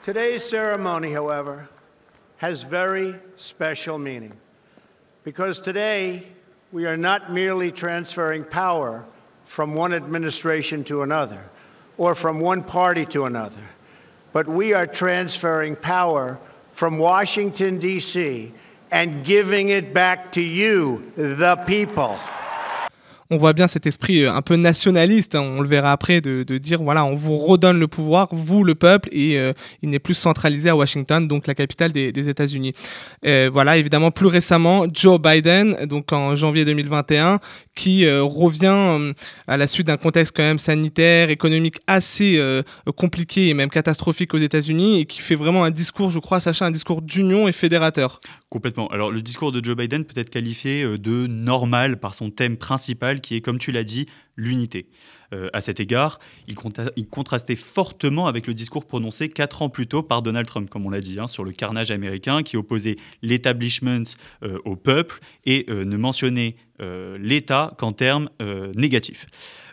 Today's 0.04 0.42
ceremony, 0.42 1.14
however, 1.14 1.68
has 2.38 2.64
very 2.64 3.14
special 3.36 3.98
meaning 3.98 4.32
because 5.24 5.60
today 5.60 6.22
we 6.72 6.86
are 6.86 6.96
not 6.96 7.30
merely 7.30 7.70
transferring 7.70 8.44
power 8.44 9.04
from 9.44 9.76
one 9.76 9.94
administration 9.94 10.82
to 10.84 11.02
another 11.02 11.38
or 11.98 12.14
from 12.14 12.40
one 12.40 12.62
party 12.62 13.06
to 13.06 13.24
another, 13.24 13.62
but 14.32 14.46
we 14.48 14.74
are 14.74 14.86
transferring 14.86 15.76
power 15.76 16.38
from 16.76 16.98
Washington, 16.98 17.78
D.C., 17.78 18.52
and 18.90 19.24
giving 19.24 19.70
it 19.70 19.94
back 19.94 20.30
to 20.32 20.42
you, 20.42 21.10
the 21.16 21.56
people. 21.66 22.18
On 23.30 23.36
voit 23.36 23.52
bien 23.52 23.66
cet 23.66 23.86
esprit 23.86 24.26
un 24.26 24.42
peu 24.42 24.56
nationaliste, 24.56 25.34
hein, 25.34 25.40
on 25.40 25.60
le 25.60 25.68
verra 25.68 25.92
après, 25.92 26.20
de, 26.20 26.42
dire 26.58 26.82
voilà, 26.82 27.04
on 27.04 27.14
vous 27.14 27.36
redonne 27.36 27.78
le 27.78 27.88
pouvoir, 27.88 28.28
vous 28.32 28.64
le 28.64 28.74
peuple, 28.74 29.08
et 29.12 29.38
euh, 29.38 29.52
il 29.82 29.90
n'est 29.90 29.98
plus 29.98 30.14
centralisé 30.14 30.68
à 30.68 30.76
Washington, 30.76 31.26
donc 31.26 31.46
la 31.46 31.54
capitale 31.54 31.92
des, 31.92 32.28
États-Unis. 32.28 32.72
Euh, 33.26 33.50
voilà, 33.52 33.76
évidemment, 33.76 34.10
plus 34.10 34.26
récemment, 34.26 34.86
Joe 34.92 35.20
Biden, 35.20 35.86
donc 35.86 36.12
en 36.12 36.34
janvier 36.34 36.64
2021, 36.64 37.40
qui 37.76 38.06
euh, 38.06 38.24
revient 38.24 38.66
euh, 38.66 39.12
à 39.46 39.56
la 39.56 39.68
suite 39.68 39.86
d'un 39.86 39.98
contexte 39.98 40.34
quand 40.34 40.42
même 40.42 40.58
sanitaire, 40.58 41.30
économique 41.30 41.76
assez 41.86 42.38
euh, 42.38 42.62
compliqué 42.96 43.48
et 43.48 43.54
même 43.54 43.70
catastrophique 43.70 44.34
aux 44.34 44.38
États-Unis, 44.38 45.00
et 45.00 45.04
qui 45.04 45.20
fait 45.20 45.36
vraiment 45.36 45.62
un 45.62 45.70
discours, 45.70 46.10
je 46.10 46.18
crois, 46.18 46.40
Sacha, 46.40 46.64
un 46.64 46.70
discours 46.72 47.02
d'union 47.02 47.46
et 47.46 47.52
fédérateur. 47.52 48.20
Le 48.64 49.20
discours 49.20 49.52
de 49.52 49.64
Joe 49.64 49.76
Biden 49.76 50.04
peut 50.04 50.18
être 50.20 50.30
qualifié 50.30 50.98
de 50.98 51.26
normal 51.26 51.98
par 51.98 52.14
son 52.14 52.30
thème 52.30 52.56
principal 52.56 53.20
qui 53.20 53.36
est, 53.36 53.40
comme 53.40 53.58
tu 53.58 53.72
l'as 53.72 53.84
dit, 53.84 54.06
l'unité. 54.36 54.86
Euh, 55.32 55.48
à 55.52 55.60
cet 55.60 55.80
égard, 55.80 56.18
il, 56.46 56.54
contrastait 56.54 57.56
fortement 57.56 58.26
avec 58.26 58.46
le 58.46 58.54
discours 58.54 58.84
prononcé 58.84 59.28
quatre 59.28 59.62
ans 59.62 59.68
plus 59.68 59.86
tôt 59.86 60.02
par 60.02 60.22
Donald 60.22 60.46
Trump, 60.46 60.70
comme 60.70 60.86
on 60.86 60.90
l'a 60.90 61.00
dit, 61.00 61.18
hein, 61.18 61.26
sur 61.26 61.44
le 61.44 61.52
carnage 61.52 61.90
américain, 61.90 62.42
qui 62.42 62.56
opposait 62.56 62.96
l'établissement 63.22 64.04
euh, 64.42 64.58
au 64.64 64.76
peuple 64.76 65.20
et 65.44 65.66
euh, 65.68 65.84
ne 65.84 65.96
mentionnait 65.96 66.56
l'État 67.18 67.72
qu'en 67.78 67.92
termes 67.92 68.28
négatifs. 68.74 69.26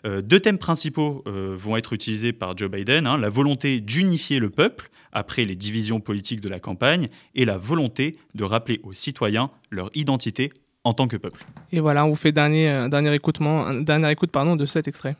Deux 0.05 0.39
thèmes 0.39 0.57
principaux 0.57 1.23
vont 1.25 1.77
être 1.77 1.93
utilisés 1.93 2.33
par 2.33 2.57
Joe 2.57 2.69
Biden, 2.69 3.07
hein, 3.07 3.17
la 3.17 3.29
volonté 3.29 3.79
d'unifier 3.79 4.39
le 4.39 4.49
peuple 4.49 4.89
après 5.11 5.45
les 5.45 5.55
divisions 5.55 5.99
politiques 5.99 6.41
de 6.41 6.49
la 6.49 6.59
campagne 6.59 7.07
et 7.35 7.45
la 7.45 7.57
volonté 7.57 8.13
de 8.35 8.43
rappeler 8.43 8.81
aux 8.83 8.93
citoyens 8.93 9.49
leur 9.69 9.89
identité 9.93 10.51
en 10.83 10.93
tant 10.93 11.07
que 11.07 11.15
peuple. 11.15 11.45
Et 11.71 11.79
voilà, 11.79 12.05
on 12.05 12.09
vous 12.09 12.15
fait 12.15 12.31
dernier, 12.31 12.87
dernier 12.89 13.13
écoutement, 13.13 13.73
dernière 13.73 14.09
écoute 14.09 14.31
pardon, 14.31 14.55
de 14.55 14.65
cet 14.65 14.87
extrait. 14.87 15.15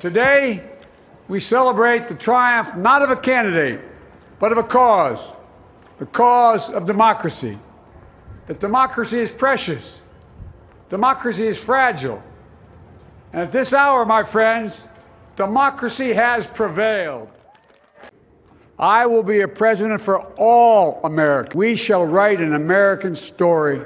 Today, 0.00 0.60
we 1.28 1.40
celebrate 1.40 2.06
the 2.06 2.18
triumph 2.18 2.76
not 2.76 3.02
of 3.02 3.10
a 3.10 3.16
candidate, 3.16 3.80
but 4.38 4.52
of 4.52 4.58
a 4.58 4.62
cause 4.62 5.32
the 5.98 6.06
cause 6.06 6.68
of 6.70 6.84
democracy. 6.86 7.58
That 8.48 8.60
democracy 8.60 9.18
is 9.18 9.30
precious, 9.30 10.02
democracy 10.88 11.48
is 11.48 11.58
fragile. 11.58 12.22
And 13.32 13.42
at 13.42 13.52
this 13.52 13.72
hour, 13.72 14.04
my 14.04 14.24
friends, 14.24 14.86
democracy 15.36 16.12
has 16.12 16.46
prevailed. 16.46 17.28
I 18.78 19.06
will 19.06 19.22
be 19.22 19.40
a 19.40 19.48
president 19.48 20.00
for 20.00 20.20
all 20.34 21.00
America. 21.04 21.56
We 21.56 21.76
shall 21.76 22.04
write 22.04 22.40
an 22.40 22.54
American 22.54 23.14
story 23.14 23.82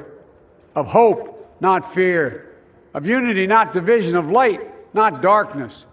of 0.74 0.86
hope, 0.86 1.56
not 1.60 1.92
fear, 1.92 2.56
of 2.94 3.06
unity, 3.06 3.46
not 3.46 3.72
division, 3.72 4.16
of 4.16 4.30
light, 4.30 4.60
not 4.94 5.22
darkness 5.22 5.84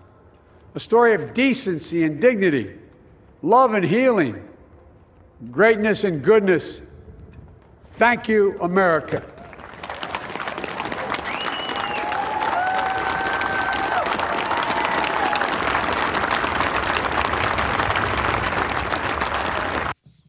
a 0.77 0.79
story 0.79 1.15
of 1.15 1.33
decency 1.33 2.03
and 2.03 2.21
dignity, 2.21 2.71
love 3.41 3.73
and 3.73 3.83
healing, 3.83 4.47
greatness 5.49 6.03
and 6.03 6.23
goodness. 6.23 6.81
Thank 7.93 8.29
you, 8.29 8.55
America. 8.61 9.23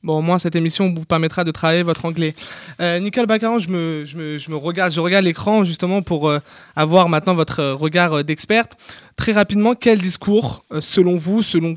Bon, 0.08 0.20
au 0.20 0.22
moins, 0.22 0.38
cette 0.38 0.56
émission 0.56 0.90
vous 0.90 1.04
permettra 1.04 1.44
de 1.44 1.50
travailler 1.50 1.82
votre 1.82 2.06
anglais. 2.06 2.34
Euh, 2.80 2.98
Nicole 2.98 3.26
Baccaran, 3.26 3.58
je 3.58 3.68
me, 3.68 4.06
je, 4.06 4.16
me, 4.16 4.38
je 4.38 4.50
me, 4.50 4.56
regarde, 4.56 4.90
je 4.90 5.00
regarde 5.00 5.26
l'écran 5.26 5.64
justement 5.64 6.00
pour 6.00 6.30
euh, 6.30 6.38
avoir 6.74 7.10
maintenant 7.10 7.34
votre 7.34 7.62
regard 7.72 8.14
euh, 8.14 8.22
d'experte. 8.22 8.78
Très 9.18 9.32
rapidement, 9.32 9.74
quel 9.74 9.98
discours, 9.98 10.64
selon 10.80 11.18
vous, 11.18 11.42
selon, 11.42 11.74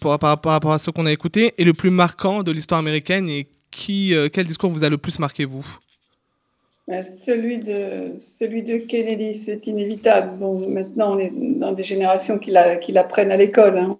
par, 0.00 0.16
par, 0.20 0.52
rapport 0.52 0.74
à 0.74 0.78
ce 0.78 0.92
qu'on 0.92 1.06
a 1.06 1.10
écouté, 1.10 1.54
est 1.58 1.64
le 1.64 1.74
plus 1.74 1.90
marquant 1.90 2.44
de 2.44 2.52
l'histoire 2.52 2.78
américaine 2.78 3.26
et 3.28 3.48
qui, 3.72 4.14
quel 4.32 4.46
discours 4.46 4.70
vous 4.70 4.84
a 4.84 4.88
le 4.88 4.96
plus 4.96 5.18
marqué, 5.18 5.44
vous? 5.44 5.66
Celui 6.88 7.58
de, 7.58 8.14
celui 8.18 8.62
de 8.62 8.76
Kennedy, 8.76 9.34
c'est 9.34 9.66
inévitable. 9.66 10.36
Bon, 10.38 10.68
maintenant, 10.68 11.16
on 11.16 11.18
est 11.18 11.32
dans 11.34 11.72
des 11.72 11.82
générations 11.82 12.38
qui 12.38 12.52
la- 12.52 12.76
qui 12.76 12.92
l'apprennent 12.92 13.32
à 13.32 13.36
l'école. 13.36 13.76
hein. 13.76 13.96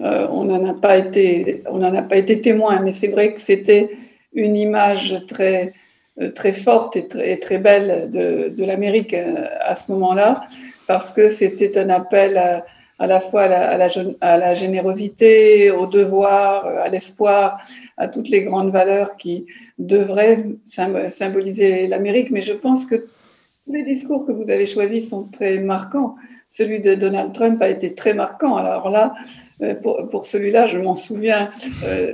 Euh, 0.00 0.26
on 0.30 0.44
n'en 0.44 0.64
a 0.70 0.74
pas 0.74 0.96
été, 0.98 1.64
on 1.68 1.78
n'en 1.78 1.92
a 1.92 2.02
pas 2.02 2.16
été 2.16 2.40
témoin, 2.40 2.80
mais 2.80 2.92
c'est 2.92 3.08
vrai 3.08 3.34
que 3.34 3.40
c'était 3.40 3.90
une 4.32 4.54
image 4.54 5.20
très, 5.26 5.72
euh, 6.20 6.30
très 6.30 6.52
forte 6.52 6.94
et 6.94 7.08
très, 7.08 7.36
très 7.38 7.58
belle 7.58 8.08
de, 8.08 8.50
de 8.50 8.64
l'Amérique 8.64 9.12
euh, 9.12 9.46
à 9.60 9.74
ce 9.74 9.90
moment-là, 9.90 10.42
parce 10.86 11.10
que 11.12 11.28
c'était 11.28 11.76
un 11.76 11.90
appel 11.90 12.38
à, 12.38 12.64
à 13.00 13.06
la 13.06 13.20
fois 13.20 13.44
à 13.44 14.36
la, 14.36 14.54
générosité, 14.54 15.70
au 15.70 15.86
devoir, 15.86 16.66
à 16.66 16.88
l'espoir, 16.88 17.58
à 17.96 18.08
toutes 18.08 18.28
les 18.28 18.42
grandes 18.42 18.70
valeurs 18.70 19.16
qui 19.16 19.46
devraient 19.78 20.44
sym- 20.66 21.08
symboliser 21.08 21.86
l'Amérique. 21.86 22.30
Mais 22.30 22.42
je 22.42 22.52
pense 22.52 22.84
que 22.84 22.96
tous 22.96 23.72
les 23.72 23.84
discours 23.84 24.26
que 24.26 24.32
vous 24.32 24.50
avez 24.50 24.66
choisis 24.66 25.08
sont 25.08 25.24
très 25.24 25.58
marquants. 25.60 26.16
Celui 26.46 26.80
de 26.80 26.94
Donald 26.94 27.32
Trump 27.32 27.62
a 27.62 27.70
été 27.70 27.94
très 27.94 28.12
marquant. 28.12 28.56
Alors 28.56 28.90
là, 28.90 29.14
euh, 29.62 29.74
pour, 29.74 30.24
celui-là, 30.26 30.66
je 30.66 30.78
m'en 30.78 30.94
souviens 30.94 31.50
euh, 31.86 32.12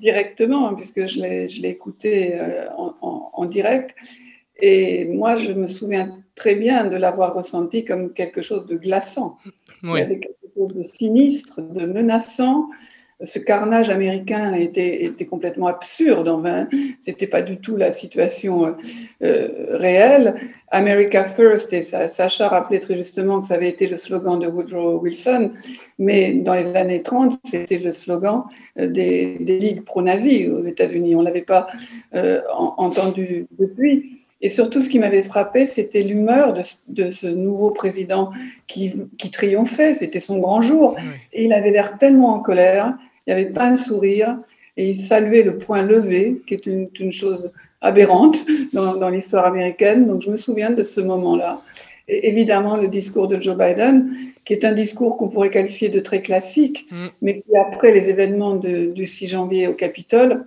directement, 0.00 0.66
hein, 0.66 0.74
puisque 0.74 1.06
je 1.08 1.20
l'ai 1.20 1.68
écouté 1.68 2.40
euh, 2.40 2.68
en 2.78 3.44
direct. 3.44 3.94
Et 4.62 5.04
moi, 5.04 5.36
je 5.36 5.52
me 5.52 5.66
souviens 5.66 6.16
très 6.34 6.54
bien 6.54 6.86
de 6.86 6.96
l'avoir 6.96 7.34
ressenti 7.34 7.84
comme 7.84 8.12
quelque 8.12 8.42
chose 8.42 8.66
de 8.66 8.76
glaçant. 8.76 9.36
Il 9.82 9.88
y 9.88 9.92
Oui. 9.92 10.00
avait 10.00 10.18
quelque 10.18 10.36
chose 10.56 10.68
de 10.74 10.82
sinistre, 10.82 11.60
de 11.60 11.86
menaçant. 11.86 12.68
Ce 13.24 13.38
carnage 13.38 13.88
américain 13.88 14.52
était, 14.54 15.04
était 15.04 15.26
complètement 15.26 15.68
absurde. 15.68 16.26
Enfin, 16.26 16.66
c'était 16.98 17.28
pas 17.28 17.40
du 17.40 17.58
tout 17.58 17.76
la 17.76 17.92
situation 17.92 18.66
euh, 18.66 18.72
euh, 19.22 19.76
réelle. 19.76 20.34
America 20.72 21.24
First, 21.24 21.72
et 21.72 21.82
Sa- 21.82 22.08
Sacha 22.08 22.48
rappelait 22.48 22.80
très 22.80 22.96
justement 22.96 23.40
que 23.40 23.46
ça 23.46 23.54
avait 23.54 23.68
été 23.68 23.86
le 23.86 23.94
slogan 23.94 24.40
de 24.40 24.48
Woodrow 24.48 24.98
Wilson, 24.98 25.52
mais 26.00 26.32
dans 26.34 26.54
les 26.54 26.74
années 26.74 27.02
30, 27.02 27.38
c'était 27.44 27.78
le 27.78 27.92
slogan 27.92 28.42
euh, 28.78 28.88
des, 28.88 29.36
des 29.38 29.60
ligues 29.60 29.84
pro-nazis 29.84 30.48
aux 30.48 30.62
États-Unis. 30.62 31.14
On 31.14 31.22
l'avait 31.22 31.42
pas 31.42 31.68
euh, 32.14 32.40
en- 32.56 32.74
entendu 32.78 33.46
depuis. 33.56 34.21
Et 34.42 34.48
surtout, 34.48 34.80
ce 34.82 34.88
qui 34.88 34.98
m'avait 34.98 35.22
frappé, 35.22 35.64
c'était 35.64 36.02
l'humeur 36.02 36.52
de, 36.52 36.62
ce- 36.62 36.74
de 36.88 37.10
ce 37.10 37.26
nouveau 37.28 37.70
président 37.70 38.30
qui, 38.66 38.92
qui 39.16 39.30
triomphait. 39.30 39.94
C'était 39.94 40.18
son 40.20 40.38
grand 40.38 40.60
jour. 40.60 40.96
Et 41.32 41.44
il 41.44 41.52
avait 41.52 41.70
l'air 41.70 41.96
tellement 41.98 42.34
en 42.34 42.40
colère. 42.40 42.94
Il 43.26 43.34
n'y 43.34 43.40
avait 43.40 43.50
pas 43.52 43.64
un 43.66 43.76
sourire. 43.76 44.38
Et 44.76 44.90
il 44.90 44.96
saluait 44.96 45.42
le 45.44 45.58
point 45.58 45.82
levé, 45.82 46.42
qui 46.46 46.54
est 46.54 46.66
une, 46.66 46.88
une 46.98 47.12
chose 47.12 47.52
aberrante 47.80 48.38
dans, 48.72 48.96
dans 48.96 49.08
l'histoire 49.10 49.44
américaine. 49.46 50.06
Donc, 50.08 50.22
je 50.22 50.30
me 50.30 50.36
souviens 50.36 50.70
de 50.70 50.82
ce 50.82 51.00
moment-là. 51.00 51.62
Et 52.08 52.26
évidemment, 52.28 52.76
le 52.76 52.88
discours 52.88 53.28
de 53.28 53.40
Joe 53.40 53.56
Biden, 53.56 54.10
qui 54.44 54.54
est 54.54 54.64
un 54.64 54.72
discours 54.72 55.16
qu'on 55.16 55.28
pourrait 55.28 55.50
qualifier 55.50 55.88
de 55.88 56.00
très 56.00 56.20
classique, 56.20 56.88
mais 57.22 57.42
qui, 57.42 57.56
après 57.56 57.92
les 57.92 58.10
événements 58.10 58.56
de- 58.56 58.86
du 58.86 59.06
6 59.06 59.28
janvier 59.28 59.68
au 59.68 59.72
Capitole, 59.74 60.46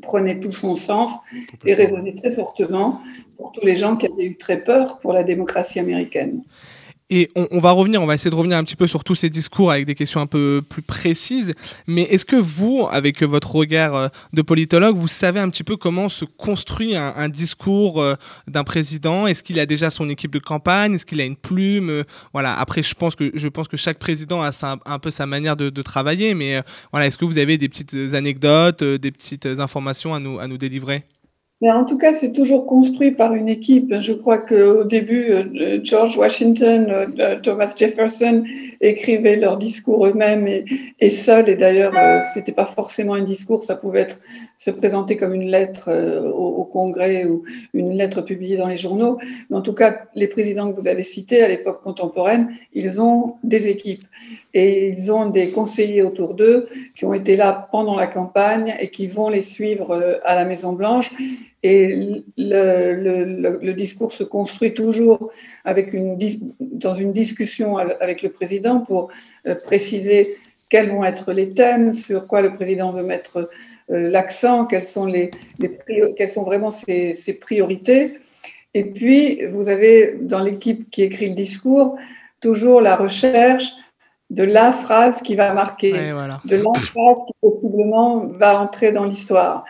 prenait 0.00 0.40
tout 0.40 0.52
son 0.52 0.74
sens 0.74 1.10
et 1.64 1.74
résonnait 1.74 2.14
très 2.14 2.30
fortement 2.30 3.00
pour 3.36 3.52
tous 3.52 3.64
les 3.64 3.76
gens 3.76 3.96
qui 3.96 4.06
avaient 4.06 4.26
eu 4.26 4.36
très 4.36 4.62
peur 4.62 5.00
pour 5.00 5.12
la 5.12 5.24
démocratie 5.24 5.78
américaine. 5.78 6.42
Et 7.12 7.28
on, 7.34 7.48
on 7.50 7.60
va 7.60 7.72
revenir, 7.72 8.00
on 8.00 8.06
va 8.06 8.14
essayer 8.14 8.30
de 8.30 8.36
revenir 8.36 8.56
un 8.56 8.62
petit 8.64 8.76
peu 8.76 8.86
sur 8.86 9.02
tous 9.02 9.16
ces 9.16 9.28
discours 9.30 9.70
avec 9.72 9.84
des 9.84 9.96
questions 9.96 10.20
un 10.20 10.26
peu 10.26 10.62
plus 10.66 10.82
précises. 10.82 11.52
Mais 11.88 12.02
est-ce 12.02 12.24
que 12.24 12.36
vous, 12.36 12.86
avec 12.90 13.22
votre 13.22 13.54
regard 13.56 13.94
euh, 13.96 14.08
de 14.32 14.42
politologue, 14.42 14.96
vous 14.96 15.08
savez 15.08 15.40
un 15.40 15.50
petit 15.50 15.64
peu 15.64 15.76
comment 15.76 16.08
se 16.08 16.24
construit 16.24 16.96
un, 16.96 17.12
un 17.16 17.28
discours 17.28 18.00
euh, 18.00 18.14
d'un 18.46 18.62
président? 18.64 19.26
Est-ce 19.26 19.42
qu'il 19.42 19.58
a 19.58 19.66
déjà 19.66 19.90
son 19.90 20.08
équipe 20.08 20.32
de 20.32 20.38
campagne? 20.38 20.94
Est-ce 20.94 21.04
qu'il 21.04 21.20
a 21.20 21.24
une 21.24 21.36
plume? 21.36 21.90
Euh, 21.90 22.04
Voilà. 22.32 22.54
Après, 22.54 22.82
je 22.82 22.94
pense 22.94 23.16
que 23.16 23.30
je 23.34 23.48
pense 23.48 23.66
que 23.68 23.76
chaque 23.76 23.98
président 23.98 24.40
a 24.40 24.50
un 24.86 24.98
peu 24.98 25.10
sa 25.10 25.26
manière 25.26 25.56
de, 25.56 25.68
de 25.70 25.82
travailler. 25.82 26.34
Mais 26.34 26.62
voilà, 26.92 27.06
est-ce 27.06 27.18
que 27.18 27.24
vous 27.24 27.38
avez 27.38 27.58
des 27.58 27.68
petites 27.68 28.14
anecdotes, 28.14 28.84
des 28.84 29.10
petites 29.10 29.46
informations 29.46 30.14
à 30.14 30.20
nous 30.20 30.38
à 30.38 30.46
nous 30.46 30.58
délivrer? 30.58 31.04
Mais 31.62 31.70
en 31.70 31.84
tout 31.84 31.98
cas, 31.98 32.14
c'est 32.14 32.32
toujours 32.32 32.64
construit 32.64 33.10
par 33.10 33.34
une 33.34 33.50
équipe. 33.50 33.94
Je 34.00 34.14
crois 34.14 34.38
qu'au 34.38 34.84
début, 34.84 35.30
euh, 35.30 35.78
George 35.84 36.16
Washington, 36.16 36.86
euh, 37.18 37.36
Thomas 37.42 37.74
Jefferson 37.76 38.44
écrivaient 38.80 39.36
leurs 39.36 39.58
discours 39.58 40.06
eux-mêmes 40.06 40.48
et, 40.48 41.10
seuls. 41.10 41.50
Et 41.50 41.56
d'ailleurs, 41.56 41.92
euh, 41.98 42.20
c'était 42.32 42.52
pas 42.52 42.64
forcément 42.64 43.12
un 43.12 43.22
discours, 43.22 43.62
ça 43.62 43.76
pouvait 43.76 44.00
être, 44.00 44.20
se 44.56 44.70
présenter 44.70 45.18
comme 45.18 45.34
une 45.34 45.50
lettre 45.50 45.90
au 46.32 46.64
Congrès 46.64 47.26
ou 47.26 47.42
une 47.74 47.94
lettre 47.94 48.22
publiée 48.22 48.56
dans 48.56 48.68
les 48.68 48.76
journaux. 48.76 49.18
Mais 49.50 49.56
en 49.56 49.62
tout 49.62 49.74
cas, 49.74 50.04
les 50.14 50.28
présidents 50.28 50.72
que 50.72 50.80
vous 50.80 50.88
avez 50.88 51.02
cités 51.02 51.42
à 51.42 51.48
l'époque 51.48 51.82
contemporaine, 51.82 52.48
ils 52.72 53.02
ont 53.02 53.34
des 53.44 53.68
équipes 53.68 54.04
et 54.52 54.88
ils 54.88 55.12
ont 55.12 55.26
des 55.26 55.50
conseillers 55.50 56.02
autour 56.02 56.34
d'eux 56.34 56.68
qui 56.96 57.04
ont 57.04 57.14
été 57.14 57.36
là 57.36 57.68
pendant 57.70 57.96
la 57.96 58.06
campagne 58.06 58.74
et 58.78 58.88
qui 58.88 59.06
vont 59.06 59.28
les 59.28 59.40
suivre 59.40 59.92
euh, 59.92 60.18
à 60.24 60.34
la 60.34 60.44
Maison 60.44 60.72
Blanche. 60.72 61.12
Et 61.62 62.22
le, 62.38 63.72
discours 63.72 64.12
se 64.12 64.24
construit 64.24 64.74
toujours 64.74 65.30
avec 65.64 65.92
une, 65.92 66.18
dans 66.60 66.94
une 66.94 67.12
discussion 67.12 67.76
avec 67.76 68.22
le 68.22 68.30
président 68.30 68.80
pour 68.80 69.10
euh, 69.46 69.54
préciser 69.54 70.36
quels 70.68 70.88
vont 70.88 71.04
être 71.04 71.32
les 71.32 71.50
thèmes, 71.50 71.92
sur 71.92 72.26
quoi 72.26 72.42
le 72.42 72.54
président 72.54 72.92
veut 72.92 73.02
mettre 73.02 73.50
euh, 73.90 74.08
l'accent, 74.08 74.66
quelles 74.66 74.84
sont, 74.84 75.04
les, 75.04 75.30
quelles 76.16 76.28
sont 76.28 76.44
vraiment 76.44 76.70
ses 76.70 77.38
priorités. 77.40 78.18
Et 78.72 78.84
puis, 78.84 79.44
vous 79.46 79.68
avez 79.68 80.16
dans 80.20 80.38
l'équipe 80.38 80.88
qui 80.90 81.02
écrit 81.02 81.28
le 81.28 81.34
discours 81.34 81.96
toujours 82.40 82.80
la 82.80 82.96
recherche 82.96 83.72
de 84.30 84.44
la 84.44 84.72
phrase 84.72 85.20
qui 85.22 85.34
va 85.34 85.52
marquer, 85.52 86.12
voilà. 86.12 86.40
de 86.44 86.56
la 86.56 86.80
phrase 86.80 87.18
qui 87.26 87.34
possiblement 87.40 88.26
va 88.26 88.60
entrer 88.60 88.92
dans 88.92 89.04
l'histoire. 89.04 89.64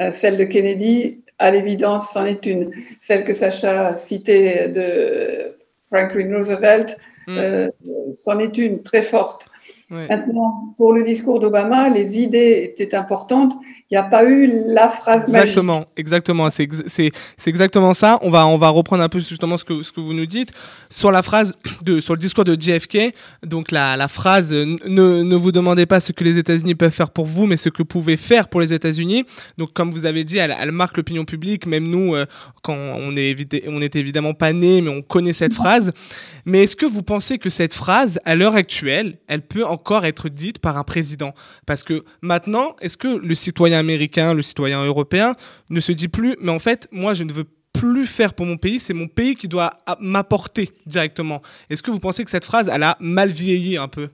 Euh, 0.00 0.10
celle 0.10 0.36
de 0.36 0.44
Kennedy, 0.44 1.20
à 1.38 1.50
l'évidence, 1.50 2.10
c'en 2.12 2.26
est 2.26 2.46
une. 2.46 2.70
Celle 3.00 3.24
que 3.24 3.32
Sacha 3.32 3.88
a 3.88 3.96
citée 3.96 4.68
de 4.68 5.56
Franklin 5.88 6.34
Roosevelt, 6.34 6.96
euh, 7.28 7.70
c'en 8.12 8.38
est 8.38 8.56
une 8.58 8.82
très 8.82 9.02
forte. 9.02 9.48
Maintenant, 9.92 10.74
pour 10.76 10.92
le 10.94 11.04
discours 11.04 11.38
d'Obama, 11.38 11.88
les 11.90 12.18
idées 12.18 12.74
étaient 12.78 12.94
importantes. 12.94 13.52
Il 13.90 13.94
n'y 13.94 13.98
a 13.98 14.04
pas 14.04 14.24
eu 14.24 14.50
la 14.68 14.88
phrase 14.88 15.28
magique. 15.28 15.42
Exactement, 15.48 15.84
exactement. 15.98 16.48
C'est 16.48 16.62
ex- 16.62 16.82
c'est 16.86 17.12
c'est 17.36 17.50
exactement 17.50 17.92
ça. 17.92 18.18
On 18.22 18.30
va 18.30 18.46
on 18.46 18.56
va 18.56 18.70
reprendre 18.70 19.02
un 19.02 19.10
peu 19.10 19.18
justement 19.20 19.58
ce 19.58 19.64
que 19.66 19.82
ce 19.82 19.92
que 19.92 20.00
vous 20.00 20.14
nous 20.14 20.24
dites 20.24 20.50
sur 20.88 21.12
la 21.12 21.22
phrase 21.22 21.58
de 21.82 22.00
sur 22.00 22.14
le 22.14 22.18
discours 22.18 22.44
de 22.44 22.58
JFK. 22.58 23.12
Donc 23.44 23.70
la 23.70 23.98
la 23.98 24.08
phrase 24.08 24.50
ne 24.54 24.78
ne 25.22 25.36
vous 25.36 25.52
demandez 25.52 25.84
pas 25.84 26.00
ce 26.00 26.12
que 26.12 26.24
les 26.24 26.38
États-Unis 26.38 26.74
peuvent 26.74 26.90
faire 26.90 27.10
pour 27.10 27.26
vous, 27.26 27.44
mais 27.44 27.58
ce 27.58 27.68
que 27.68 27.78
vous 27.78 27.84
pouvez 27.84 28.16
faire 28.16 28.48
pour 28.48 28.62
les 28.62 28.72
États-Unis. 28.72 29.24
Donc 29.58 29.74
comme 29.74 29.90
vous 29.90 30.06
avez 30.06 30.24
dit, 30.24 30.38
elle, 30.38 30.56
elle 30.58 30.72
marque 30.72 30.96
l'opinion 30.96 31.26
publique. 31.26 31.66
Même 31.66 31.86
nous, 31.86 32.14
euh, 32.14 32.24
quand 32.62 32.74
on 32.74 33.14
est 33.14 33.36
on 33.68 33.82
est 33.82 33.94
évidemment 33.94 34.32
pas 34.32 34.54
né, 34.54 34.80
mais 34.80 34.88
on 34.88 35.02
connaît 35.02 35.34
cette 35.34 35.52
phrase. 35.52 35.92
Mais 36.46 36.62
est-ce 36.62 36.76
que 36.76 36.86
vous 36.86 37.02
pensez 37.02 37.36
que 37.38 37.50
cette 37.50 37.74
phrase, 37.74 38.18
à 38.24 38.34
l'heure 38.34 38.56
actuelle, 38.56 39.18
elle 39.28 39.42
peut 39.42 39.66
encore 39.66 39.81
être 40.04 40.28
dite 40.28 40.58
par 40.58 40.76
un 40.76 40.84
président 40.84 41.32
Parce 41.66 41.84
que 41.84 42.04
maintenant, 42.20 42.76
est-ce 42.80 42.96
que 42.96 43.08
le 43.08 43.34
citoyen 43.34 43.78
américain, 43.78 44.34
le 44.34 44.42
citoyen 44.42 44.84
européen 44.84 45.34
ne 45.70 45.80
se 45.80 45.92
dit 45.92 46.08
plus, 46.08 46.36
mais 46.40 46.52
en 46.52 46.58
fait, 46.58 46.88
moi, 46.92 47.14
je 47.14 47.24
ne 47.24 47.32
veux 47.32 47.44
plus 47.72 48.06
faire 48.06 48.34
pour 48.34 48.46
mon 48.46 48.56
pays, 48.56 48.78
c'est 48.78 48.94
mon 48.94 49.08
pays 49.08 49.34
qui 49.34 49.48
doit 49.48 49.70
m'apporter 50.00 50.70
directement. 50.86 51.42
Est-ce 51.70 51.82
que 51.82 51.90
vous 51.90 51.98
pensez 51.98 52.24
que 52.24 52.30
cette 52.30 52.44
phrase, 52.44 52.70
elle 52.72 52.82
a 52.82 52.96
mal 53.00 53.30
vieilli 53.30 53.76
un 53.76 53.88
peu? 53.88 54.08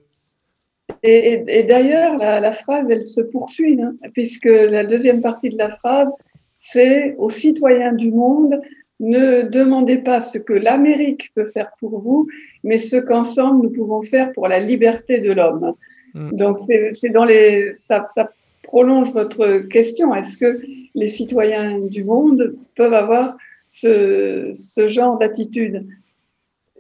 Et, 1.03 1.65
d'ailleurs, 1.69 2.17
la, 2.17 2.41
la 2.41 2.53
phrase, 2.53 2.87
elle 2.91 3.05
se 3.05 3.21
poursuit, 3.21 3.81
hein, 3.81 3.95
puisque 4.15 4.47
la 4.47 4.85
deuxième 4.85 5.21
partie 5.21 5.51
de 5.51 5.59
la 5.59 5.69
phrase, 5.69 6.09
c'est 6.55 7.15
aux 7.19 7.31
citoyens 7.31 7.93
du 7.93 8.11
monde, 8.11 8.61
ne 9.01 9.43
demandez 9.43 9.99
pas 9.99 10.21
ce 10.21 10.39
que 10.39 10.53
l'Amérique 10.53 11.31
peut 11.35 11.47
faire 11.47 11.71
pour 11.79 12.01
vous, 12.01 12.29
mais 12.65 12.77
ce 12.77 12.97
qu'ensemble 12.97 13.65
nous 13.65 13.71
pouvons 13.71 14.03
faire 14.03 14.33
pour 14.33 14.49
la 14.49 14.61
liberté 14.61 15.19
de 15.19 15.33
l'homme. 15.33 15.75
Mm. 16.15 16.31
Donc, 16.33 16.61
c'est 16.63 17.11
dans 17.11 17.25
les, 17.25 17.73
ça, 17.87 18.07
ça 18.15 18.31
prolonge 18.63 19.13
votre 19.13 19.59
question. 19.61 20.15
Est-ce 20.15 20.37
que 20.37 20.61
les 20.95 21.09
citoyens 21.09 21.79
du 21.79 22.05
monde 22.05 22.57
peuvent 22.77 22.95
avoir 22.95 23.37
ce, 23.67 24.51
ce 24.53 24.87
genre 24.87 25.19
d'attitude? 25.19 25.87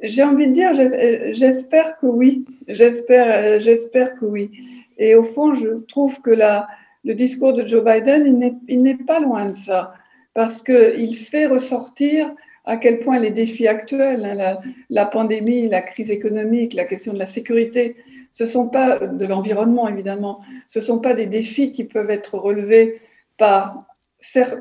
J'ai 0.03 0.23
envie 0.23 0.47
de 0.49 0.53
dire, 0.53 0.75
j'es- 0.75 1.33
j'espère 1.33 1.99
que 1.99 2.07
oui. 2.07 2.45
J'espère, 2.69 3.59
j'espère 3.61 4.15
que 4.17 4.25
oui. 4.27 4.51
Et 4.97 5.15
au 5.15 5.23
fond, 5.23 5.55
je 5.55 5.69
trouve 5.87 6.21
que 6.21 6.31
la, 6.31 6.69
le 7.05 7.15
discours 7.15 7.53
de 7.53 7.65
Joe 7.67 7.85
Biden, 7.85 8.55
il 8.69 8.83
n'est 8.83 8.95
pas 8.95 9.21
loin 9.21 9.47
de 9.47 9.55
ça, 9.55 9.95
parce 10.39 10.63
qu'il 10.63 11.17
fait 11.17 11.47
ressortir 11.47 12.33
à 12.65 12.77
quel 12.77 13.01
point 13.01 13.19
les 13.19 13.33
défis 13.33 13.67
actuels, 13.67 14.25
hein, 14.25 14.35
la, 14.37 14.61
la, 14.89 15.05
pandémie, 15.05 15.69
la 15.69 15.83
crise 15.83 16.13
économique, 16.13 16.75
la 16.75 16.85
question 16.85 17.13
de 17.13 17.19
la 17.19 17.27
sécurité, 17.27 17.97
ce 18.31 18.47
sont 18.47 18.69
pas 18.69 19.01
de 19.01 19.27
l'environnement 19.27 19.89
évidemment, 19.89 20.39
ce 20.69 20.81
sont 20.81 21.01
pas 21.01 21.13
des 21.13 21.27
défis 21.27 21.73
qui 21.73 21.83
peuvent 21.83 22.11
être 22.11 22.39
relevés 22.39 23.01
par 23.37 23.85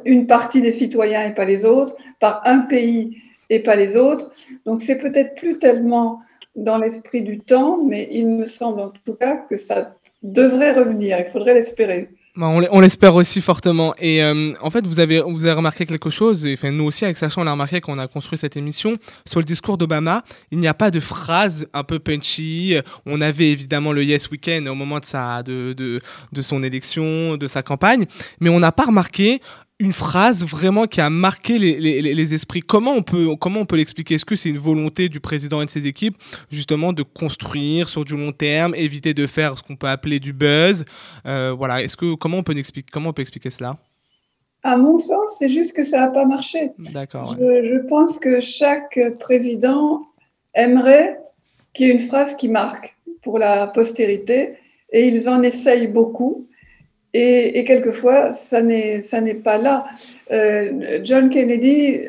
une 0.04 0.26
partie 0.26 0.64
des 0.64 0.72
citoyens 0.72 1.28
et 1.28 1.36
pas 1.36 1.46
les 1.46 1.64
autres, 1.64 1.96
par 2.20 2.42
un 2.46 2.62
pays 2.62 3.16
et 3.52 3.60
pas 3.60 3.76
les 3.76 3.96
autres. 3.96 4.32
Donc 4.66 4.82
c'est 4.82 4.98
peut-être 4.98 5.36
plus 5.36 5.60
tellement 5.60 6.22
dans 6.56 6.80
l'esprit 6.80 7.22
du 7.22 7.40
temps, 7.40 7.84
mais 7.86 8.08
il 8.10 8.28
me 8.28 8.46
semble 8.46 8.80
en 8.80 8.90
tout 8.90 9.14
cas 9.14 9.38
que 9.48 9.58
ça 9.58 9.94
devrait 10.24 10.72
revenir. 10.72 11.20
Il 11.20 11.28
faudrait 11.28 11.54
l'espérer. 11.54 12.10
Bah, 12.38 12.46
on 12.50 12.80
l'espère 12.82 13.16
aussi 13.16 13.42
fortement. 13.42 13.96
Et 13.98 14.22
euh, 14.22 14.54
en 14.62 14.70
fait, 14.70 14.86
vous 14.86 15.00
avez, 15.00 15.22
vous 15.22 15.46
avez 15.46 15.54
remarqué 15.54 15.88
quelque 15.88 16.12
chose, 16.12 16.46
et, 16.46 16.54
enfin, 16.54 16.70
nous 16.70 16.84
aussi 16.84 17.04
avec 17.04 17.18
Sacha, 17.18 17.42
on 17.42 17.48
a 17.48 17.52
remarqué 17.52 17.82
qu'on 17.82 17.98
a 17.98 18.08
construit 18.08 18.38
cette 18.38 18.56
émission 18.56 18.96
sur 19.26 19.40
le 19.40 19.44
discours 19.44 19.76
d'Obama. 19.76 20.24
Il 20.52 20.60
n'y 20.60 20.68
a 20.68 20.76
pas 20.76 20.92
de 20.92 21.00
phrase 21.00 21.66
un 21.74 21.84
peu 21.84 21.98
punchy. 21.98 22.76
On 23.08 23.22
avait 23.22 23.50
évidemment 23.50 23.92
le 23.92 24.04
Yes 24.04 24.30
Weekend 24.30 24.68
au 24.68 24.76
moment 24.76 25.00
de, 25.00 25.06
sa, 25.06 25.42
de, 25.42 25.74
de, 25.74 26.00
de 26.32 26.42
son 26.44 26.62
élection, 26.62 27.38
de 27.38 27.48
sa 27.48 27.64
campagne, 27.64 28.06
mais 28.40 28.52
on 28.52 28.60
n'a 28.60 28.72
pas 28.72 28.86
remarqué 28.86 29.42
une 29.80 29.94
phrase 29.94 30.44
vraiment 30.44 30.88
qui 30.88 31.02
a 31.02 31.10
marqué 31.10 31.60
les, 31.60 31.80
les, 31.80 32.02
les 32.02 32.34
esprits. 32.34 32.62
Comment 32.62 32.94
on 32.94 33.04
peut, 33.04 33.36
comment 33.40 33.60
on 33.60 33.66
peut 33.66 33.76
l'expliquer? 33.76 34.16
Est-ce 34.16 34.26
que 34.26 34.36
c'est 34.36 34.50
une 34.50 34.58
volonté 34.58 35.08
du 35.08 35.20
président 35.20 35.62
et 35.62 35.66
de 35.66 35.70
ses 35.70 35.86
équipes 35.86 36.16
justement 36.52 36.94
de 36.94 37.04
construire 37.04 37.88
sur 37.88 38.04
du 38.04 38.18
long 38.18 38.32
terme, 38.32 38.74
éviter 38.76 39.14
de 39.14 39.28
faire 39.28 39.58
ce 39.58 39.64
qu'on 39.64 39.76
peut 39.76 39.88
appeler 39.88 40.20
du 40.20 40.34
buzz? 40.34 40.84
Euh, 41.28 41.54
Voilà. 41.56 41.84
Est-ce 41.84 41.96
que 41.96 42.16
comment 42.16 42.38
on 42.38 42.44
peut 42.44 42.58
expliquer 42.58 42.90
comment 42.92 43.10
on 43.10 43.14
peut 43.14 43.22
expliquer 43.22 43.52
cela? 43.52 43.78
À 44.64 44.78
mon 44.78 44.98
sens, 44.98 45.36
c'est 45.38 45.50
juste 45.50 45.74
que 45.74 45.84
ça 45.84 46.00
n'a 46.00 46.08
pas 46.08 46.26
marché. 46.26 46.72
D'accord. 46.92 47.38
Je, 47.40 47.66
je, 47.66 47.88
pense 47.88 48.18
que 48.18 48.40
chaque 48.42 49.00
président 49.20 50.02
aimerait 50.56 51.20
qu'il 51.74 51.88
y 51.88 51.90
ait 51.92 51.94
une 51.94 52.00
phrase 52.00 52.36
qui 52.36 52.50
marque 52.50 52.98
pour 53.22 53.38
la 53.38 53.68
postérité 53.68 54.54
et 54.92 55.08
ils 55.08 55.30
en 55.30 55.44
essayent 55.44 55.88
beaucoup. 55.88 56.48
Et, 57.20 57.64
quelquefois, 57.64 58.32
ça 58.32 58.62
n'est 58.62 59.02
pas 59.44 59.58
là. 59.58 59.88
Euh, 60.32 61.00
John 61.04 61.32
Kennedy, 61.32 62.00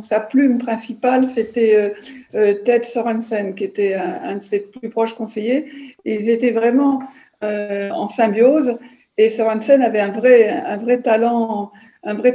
sa 0.00 0.20
plume 0.20 0.58
principale, 0.58 1.26
c'était 1.26 1.74
euh, 1.74 1.90
euh, 2.34 2.52
Ted 2.52 2.84
Sorensen, 2.84 3.54
qui 3.54 3.64
était 3.64 3.94
un, 3.94 4.34
de 4.34 4.42
ses 4.42 4.60
plus 4.60 4.90
proches 4.90 5.14
conseillers. 5.14 5.64
ils 6.04 6.28
étaient 6.28 6.50
vraiment 6.50 7.02
en 7.40 8.06
symbiose. 8.06 8.76
Et 9.16 9.30
Sorensen 9.30 9.80
avait 9.80 10.00
un 10.00 10.10
vrai, 10.10 11.00
talent, 11.02 11.72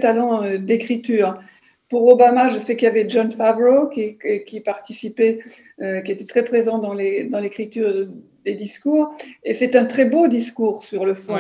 talent 0.01 0.58
d'écriture. 0.58 1.36
Pour 1.89 2.08
Obama, 2.08 2.48
je 2.48 2.58
sais 2.58 2.75
qu'il 2.75 2.86
y 2.88 2.89
avait 2.89 3.08
John 3.08 3.32
Favreau 3.32 3.88
qui, 3.88 4.18
participait, 4.66 5.39
qui 5.80 6.12
était 6.12 6.25
très 6.25 6.44
présent 6.44 6.80
dans 6.80 6.94
l'écriture 6.94 8.08
des 8.46 8.54
discours. 8.54 9.13
Et 9.44 9.54
c'est 9.54 9.75
un 9.75 9.86
très 9.86 10.06
beau 10.06 10.28
discours 10.28 10.84
sur 10.84 11.06
le 11.06 11.13
fond. 11.13 11.38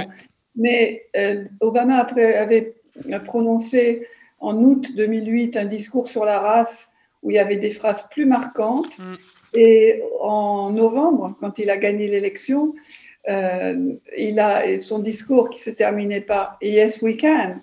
Mais 0.59 1.07
euh, 1.17 1.45
Obama 1.61 1.97
après, 1.97 2.35
avait 2.35 2.75
prononcé 3.25 4.07
en 4.39 4.55
août 4.63 4.95
2008 4.95 5.57
un 5.57 5.65
discours 5.65 6.07
sur 6.07 6.25
la 6.25 6.39
race 6.39 6.93
où 7.23 7.31
il 7.31 7.35
y 7.35 7.39
avait 7.39 7.57
des 7.57 7.71
phrases 7.71 8.07
plus 8.09 8.25
marquantes. 8.25 8.97
Mm. 8.99 9.15
Et 9.55 10.03
en 10.21 10.69
novembre, 10.69 11.35
quand 11.39 11.57
il 11.57 11.71
a 11.71 11.77
gagné 11.77 12.07
l'élection, 12.07 12.75
euh, 13.27 13.93
il 14.15 14.39
a 14.39 14.77
son 14.77 14.99
discours 14.99 15.49
qui 15.49 15.59
se 15.59 15.71
terminait 15.71 16.21
par 16.21 16.57
Yes, 16.61 17.01
we 17.01 17.17
can 17.17 17.55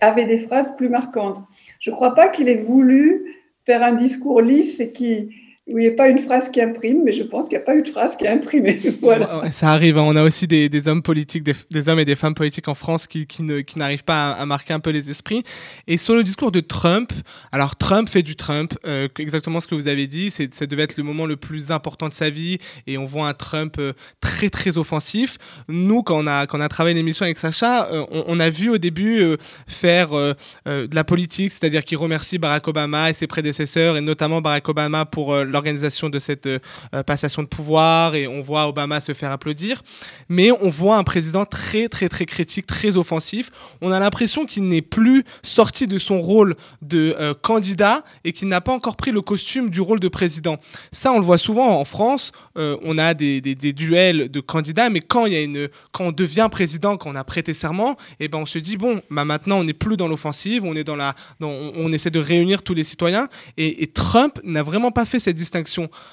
avait 0.00 0.26
des 0.26 0.38
phrases 0.38 0.74
plus 0.76 0.88
marquantes. 0.88 1.38
Je 1.80 1.90
ne 1.90 1.94
crois 1.94 2.14
pas 2.14 2.28
qu'il 2.28 2.48
ait 2.48 2.56
voulu 2.56 3.36
faire 3.64 3.82
un 3.82 3.92
discours 3.92 4.42
lisse 4.42 4.80
et 4.80 4.90
qui 4.90 5.30
il 5.68 5.76
n'y 5.76 5.86
a 5.86 5.90
pas 5.90 6.08
une 6.08 6.18
phrase 6.18 6.50
qui 6.50 6.62
imprime, 6.62 7.02
mais 7.04 7.12
je 7.12 7.22
pense 7.22 7.46
qu'il 7.46 7.58
n'y 7.58 7.62
a 7.62 7.66
pas 7.66 7.76
eu 7.76 7.82
de 7.82 7.88
phrase 7.88 8.16
qui 8.16 8.26
a 8.26 8.32
imprimé. 8.32 8.80
voilà. 9.02 9.50
Ça 9.50 9.70
arrive, 9.70 9.98
hein. 9.98 10.04
on 10.06 10.16
a 10.16 10.22
aussi 10.22 10.46
des, 10.46 10.88
hommes 10.88 11.02
politiques, 11.02 11.42
des, 11.42 11.88
hommes 11.88 12.00
et 12.00 12.06
des 12.06 12.14
femmes 12.14 12.34
politiques 12.34 12.68
en 12.68 12.74
France 12.74 13.06
qui, 13.06 13.26
n'arrivent 13.76 14.04
pas 14.04 14.32
à, 14.32 14.46
marquer 14.46 14.72
un 14.72 14.80
peu 14.80 14.90
les 14.90 15.10
esprits. 15.10 15.44
Et 15.86 15.98
sur 15.98 16.14
le 16.14 16.24
discours 16.24 16.52
de 16.52 16.60
Trump, 16.60 17.12
alors 17.52 17.76
Trump 17.76 18.08
fait 18.08 18.22
du 18.22 18.34
Trump, 18.34 18.74
euh, 18.86 19.08
exactement 19.18 19.60
ce 19.60 19.68
que 19.68 19.74
vous 19.74 19.88
avez 19.88 20.06
dit, 20.06 20.30
ça 20.30 20.66
devait 20.66 20.84
être 20.84 20.96
le 20.96 21.02
moment 21.02 21.26
le 21.26 21.36
plus 21.36 21.70
important 21.70 22.08
de 22.08 22.14
sa 22.14 22.30
vie, 22.30 22.58
et 22.86 22.96
on 22.96 23.04
voit 23.04 23.28
un 23.28 23.34
Trump 23.34 23.76
euh, 23.78 23.92
très 24.22 24.48
très 24.48 24.78
offensif. 24.78 25.36
Nous, 25.68 26.02
quand 26.02 26.18
on 26.18 26.26
a, 26.26 26.46
quand 26.46 26.58
on 26.58 26.62
a 26.62 26.68
travaillé 26.68 26.94
l'émission 26.94 27.24
avec 27.24 27.36
Sacha, 27.36 27.90
euh, 27.92 28.06
on, 28.10 28.24
on, 28.26 28.40
a 28.40 28.48
vu 28.48 28.70
au 28.70 28.78
début 28.78 29.36
faire 29.66 30.10
de 30.10 30.94
la 30.94 31.04
politique, 31.04 31.52
c'est-à-dire 31.52 31.84
qu'il 31.84 31.98
remercie 31.98 32.38
Barack 32.38 32.66
Obama 32.68 33.10
et 33.10 33.12
ses 33.12 33.26
prédécesseurs, 33.26 33.96
et 33.96 34.00
notamment 34.00 34.40
Barack 34.40 34.68
Obama 34.68 35.04
pour 35.04 35.34
leur 35.34 35.57
l'organisation 35.58 36.08
de 36.08 36.18
cette 36.20 36.46
euh, 36.46 36.58
passation 37.04 37.42
de 37.42 37.48
pouvoir 37.48 38.14
et 38.14 38.28
on 38.28 38.42
voit 38.42 38.68
Obama 38.68 39.00
se 39.00 39.12
faire 39.12 39.32
applaudir. 39.32 39.82
Mais 40.28 40.50
on 40.52 40.70
voit 40.70 40.96
un 40.96 41.04
président 41.04 41.44
très, 41.44 41.88
très, 41.88 42.08
très 42.08 42.26
critique, 42.26 42.66
très 42.66 42.96
offensif. 42.96 43.50
On 43.80 43.90
a 43.90 43.98
l'impression 43.98 44.46
qu'il 44.46 44.68
n'est 44.68 44.82
plus 44.82 45.24
sorti 45.42 45.86
de 45.86 45.98
son 45.98 46.20
rôle 46.20 46.54
de 46.80 47.16
euh, 47.18 47.34
candidat 47.34 48.04
et 48.24 48.32
qu'il 48.32 48.48
n'a 48.48 48.60
pas 48.60 48.72
encore 48.72 48.96
pris 48.96 49.10
le 49.10 49.20
costume 49.20 49.68
du 49.70 49.80
rôle 49.80 49.98
de 50.00 50.08
président. 50.08 50.56
Ça, 50.92 51.12
on 51.12 51.18
le 51.18 51.24
voit 51.24 51.38
souvent 51.38 51.80
en 51.80 51.84
France. 51.84 52.30
Euh, 52.56 52.76
on 52.82 52.98
a 52.98 53.14
des, 53.14 53.40
des, 53.40 53.72
duels 53.72 54.30
de 54.30 54.40
candidats, 54.40 54.90
mais 54.90 55.00
quand, 55.00 55.26
y 55.26 55.36
a 55.36 55.40
une, 55.42 55.68
quand 55.92 56.04
on 56.04 56.12
devient 56.12 56.48
président, 56.50 56.96
quand 56.96 57.10
on 57.10 57.14
a 57.14 57.24
prêté 57.24 57.52
serment, 57.54 57.92
et 58.20 58.24
eh 58.24 58.28
ben 58.28 58.38
on 58.38 58.46
se 58.46 58.58
dit, 58.58 58.76
bon, 58.76 59.00
bah 59.10 59.24
maintenant, 59.24 59.58
on 59.58 59.64
n'est 59.64 59.72
plus 59.72 59.96
dans 59.96 60.08
l'offensive, 60.08 60.64
on, 60.64 60.74
dans, 60.74 60.98
on, 61.40 61.92
essaie 61.92 62.10
de 62.10 62.18
réunir 62.18 62.62
tous 62.62 62.74
les 62.74 62.84
citoyens. 62.84 63.28
Et, 63.56 63.82
et 63.82 63.86
Trump 63.86 64.40
n'a 64.44 64.62
vraiment 64.62 64.90
pas 64.90 65.04
fait 65.04 65.18
cette 65.18 65.36
distinction. 65.36 65.47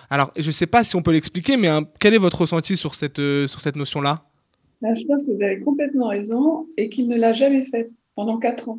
Alors, 0.10 0.32
je 0.38 0.48
ne 0.48 0.52
sais 0.52 0.68
pas 0.68 0.84
si 0.84 0.96
on 0.96 1.02
peut 1.02 1.12
l'expliquer, 1.12 1.58
mais 1.58 1.68
hein, 1.68 1.88
quel 2.00 2.14
est 2.14 2.20
votre 2.20 2.42
ressenti 2.42 2.76
sur 2.76 2.96
cette, 2.96 3.20
euh, 3.20 3.48
cette 3.48 3.76
notion-là? 3.76 4.24
Je 4.82 5.06
pense 5.06 5.24
que 5.24 5.32
vous 5.32 5.42
avez 5.42 5.60
complètement 5.62 6.10
raison 6.10 6.68
et 6.78 6.90
qu'il 6.90 7.08
ne 7.08 7.18
l'a 7.18 7.34
jamais 7.34 7.64
fait 7.64 7.90
pendant 8.16 8.38
quatre 8.38 8.70
ans. 8.70 8.78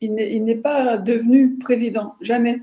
Il 0.00 0.14
n'est 0.14 0.54
pas 0.54 0.96
devenu 0.96 1.56
président, 1.58 2.14
jamais. 2.20 2.62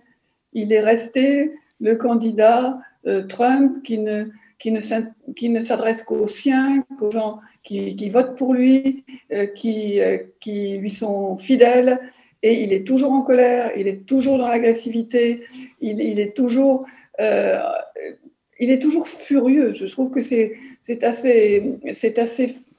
Il 0.53 0.73
est 0.73 0.81
resté 0.81 1.51
le 1.79 1.95
candidat 1.95 2.79
euh, 3.05 3.23
Trump 3.23 3.83
qui 3.83 3.99
ne, 3.99 4.25
qui 4.57 4.71
ne, 4.71 5.61
s'adresse 5.61 6.01
qu'aux 6.01 6.27
siens, 6.27 6.83
qu'aux 6.97 7.11
gens 7.11 7.39
qui, 7.63 7.95
qui, 7.95 8.09
votent 8.09 8.35
pour 8.35 8.55
lui, 8.55 9.05
euh, 9.31 9.45
qui, 9.45 9.99
qui 10.39 10.77
lui 10.79 10.89
sont 10.89 11.37
fidèles. 11.37 11.99
Et 12.43 12.63
il 12.63 12.71
est 12.71 12.85
toujours 12.85 13.11
en 13.11 13.21
colère, 13.21 13.71
il 13.75 13.87
est 13.87 14.05
toujours 14.05 14.37
dans 14.37 14.47
l'agressivité, 14.47 15.43
il, 15.81 16.19
est 16.19 16.35
toujours 16.35 16.85
euh, 17.19 17.59
il 18.59 18.71
est 18.71 18.79
toujours 18.79 19.07
furieux. 19.07 19.73
Je 19.73 19.85
trouve 19.85 20.09
que 20.09 20.21
c'est 20.21 21.03
assez, 21.03 21.77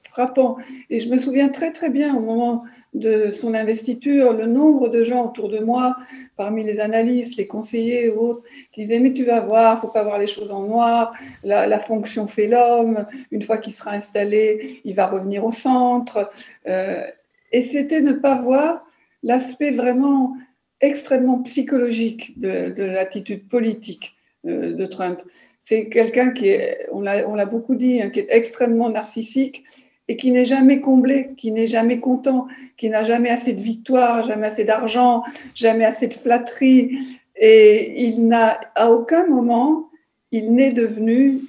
frappant. 0.09 0.57
Et 0.89 0.97
je 0.97 1.07
me 1.09 1.19
souviens 1.19 1.49
très 1.49 1.71
très 1.71 1.91
bien 1.91 2.15
au 2.15 2.19
moment 2.19 2.63
de 2.95 3.29
son 3.29 3.53
investiture, 3.53 4.33
le 4.33 4.47
nombre 4.47 4.89
de 4.89 5.03
gens 5.03 5.27
autour 5.27 5.49
de 5.49 5.59
moi, 5.59 5.95
parmi 6.35 6.63
les 6.63 6.79
analystes, 6.79 7.37
les 7.37 7.45
conseillers 7.45 8.09
ou 8.09 8.19
autres, 8.19 8.43
qui 8.71 8.81
disaient 8.81 8.99
mais 8.99 9.13
tu 9.13 9.23
vas 9.23 9.39
voir, 9.39 9.79
faut 9.79 9.87
pas 9.89 10.03
voir 10.03 10.17
les 10.17 10.25
choses 10.25 10.51
en 10.51 10.63
noir, 10.63 11.13
la, 11.43 11.77
fonction 11.77 12.25
fait 12.25 12.47
l'homme, 12.47 13.05
une 13.29 13.43
fois 13.43 13.59
qu'il 13.59 13.71
sera 13.71 13.91
installé, 13.91 14.81
il 14.83 14.95
va 14.95 15.05
revenir 15.05 15.45
au 15.45 15.51
centre. 15.51 16.31
Euh, 16.67 17.03
et 17.51 17.61
c'était 17.61 18.01
ne 18.01 18.13
pas 18.13 18.41
voir 18.41 18.83
l'aspect 19.21 19.71
vraiment 19.71 20.35
extrêmement 20.81 21.37
psychologique 21.43 22.39
de, 22.39 22.71
de 22.71 22.83
l'attitude 22.83 23.47
politique 23.47 24.15
de 24.43 24.85
Trump. 24.85 25.19
C'est 25.59 25.89
quelqu'un 25.89 26.31
qui 26.31 26.47
est, 26.47 26.87
on 26.91 27.01
l'a 27.01 27.45
beaucoup 27.45 27.75
dit, 27.75 28.01
hein, 28.01 28.09
qui 28.09 28.21
est 28.21 28.27
extrêmement 28.29 28.89
narcissique 28.89 29.65
et 30.07 30.15
qui 30.15 30.31
n'est 30.31 30.45
jamais 30.45 30.79
comblé, 30.79 31.31
qui 31.37 31.51
n'est 31.51 31.67
jamais 31.67 31.99
content, 31.99 32.47
qui 32.77 32.89
n'a 32.89 33.03
jamais 33.03 33.29
assez 33.29 33.53
de 33.53 33.61
victoire, 33.61 34.23
jamais 34.23 34.47
assez 34.47 34.63
d'argent, 34.63 35.23
jamais 35.53 35.85
assez 35.85 36.07
de 36.07 36.13
flatterie. 36.13 36.97
Et 37.35 38.03
il 38.05 38.27
n'a, 38.27 38.59
à 38.75 38.89
aucun 38.89 39.27
moment, 39.27 39.89
il 40.31 40.53
n'est 40.53 40.71
devenu 40.71 41.41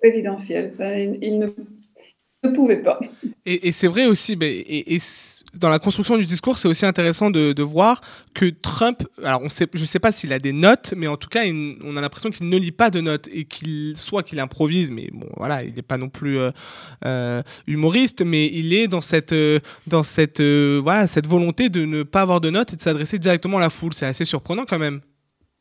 présidentiel. 0.00 0.70
il 1.20 1.38
ne 1.38 1.48
ne 2.42 2.50
pouvait 2.50 2.80
pas. 2.80 2.98
Et, 3.44 3.72
c'est 3.72 3.86
vrai 3.86 4.06
aussi, 4.06 4.38
et, 4.40 4.98
dans 5.58 5.68
la 5.68 5.78
construction 5.78 6.16
du 6.16 6.24
discours, 6.24 6.58
c'est 6.58 6.68
aussi 6.68 6.86
intéressant 6.86 7.30
de, 7.30 7.62
voir 7.62 8.00
que 8.34 8.46
Trump, 8.46 9.02
alors 9.22 9.42
on 9.42 9.48
sait, 9.48 9.66
je 9.74 9.82
ne 9.82 9.86
sais 9.86 9.98
pas 9.98 10.12
s'il 10.12 10.32
a 10.32 10.38
des 10.38 10.52
notes, 10.52 10.94
mais 10.96 11.06
en 11.06 11.16
tout 11.16 11.28
cas, 11.28 11.42
on 11.84 11.96
a 11.96 12.00
l'impression 12.00 12.30
qu'il 12.30 12.48
ne 12.48 12.56
lit 12.56 12.72
pas 12.72 12.90
de 12.90 13.00
notes 13.00 13.28
et 13.32 13.44
qu'il 13.44 13.96
soit 13.96 14.22
qu'il 14.22 14.40
improvise, 14.40 14.90
mais 14.90 15.08
bon, 15.12 15.28
voilà, 15.36 15.62
il 15.62 15.74
n'est 15.74 15.82
pas 15.82 15.98
non 15.98 16.08
plus 16.08 16.38
euh, 16.38 16.50
euh, 17.04 17.42
humoriste, 17.66 18.22
mais 18.24 18.46
il 18.46 18.72
est 18.72 18.88
dans 18.88 19.02
cette, 19.02 19.32
euh, 19.32 19.60
dans 19.86 20.02
cette, 20.02 20.40
voilà, 20.40 21.06
cette 21.06 21.26
volonté 21.26 21.68
de 21.68 21.84
ne 21.84 22.02
pas 22.02 22.22
avoir 22.22 22.40
de 22.40 22.50
notes 22.50 22.72
et 22.72 22.76
de 22.76 22.80
s'adresser 22.80 23.18
directement 23.18 23.58
à 23.58 23.60
la 23.60 23.70
foule. 23.70 23.92
C'est 23.92 24.06
assez 24.06 24.24
surprenant 24.24 24.64
quand 24.66 24.78
même. 24.78 25.00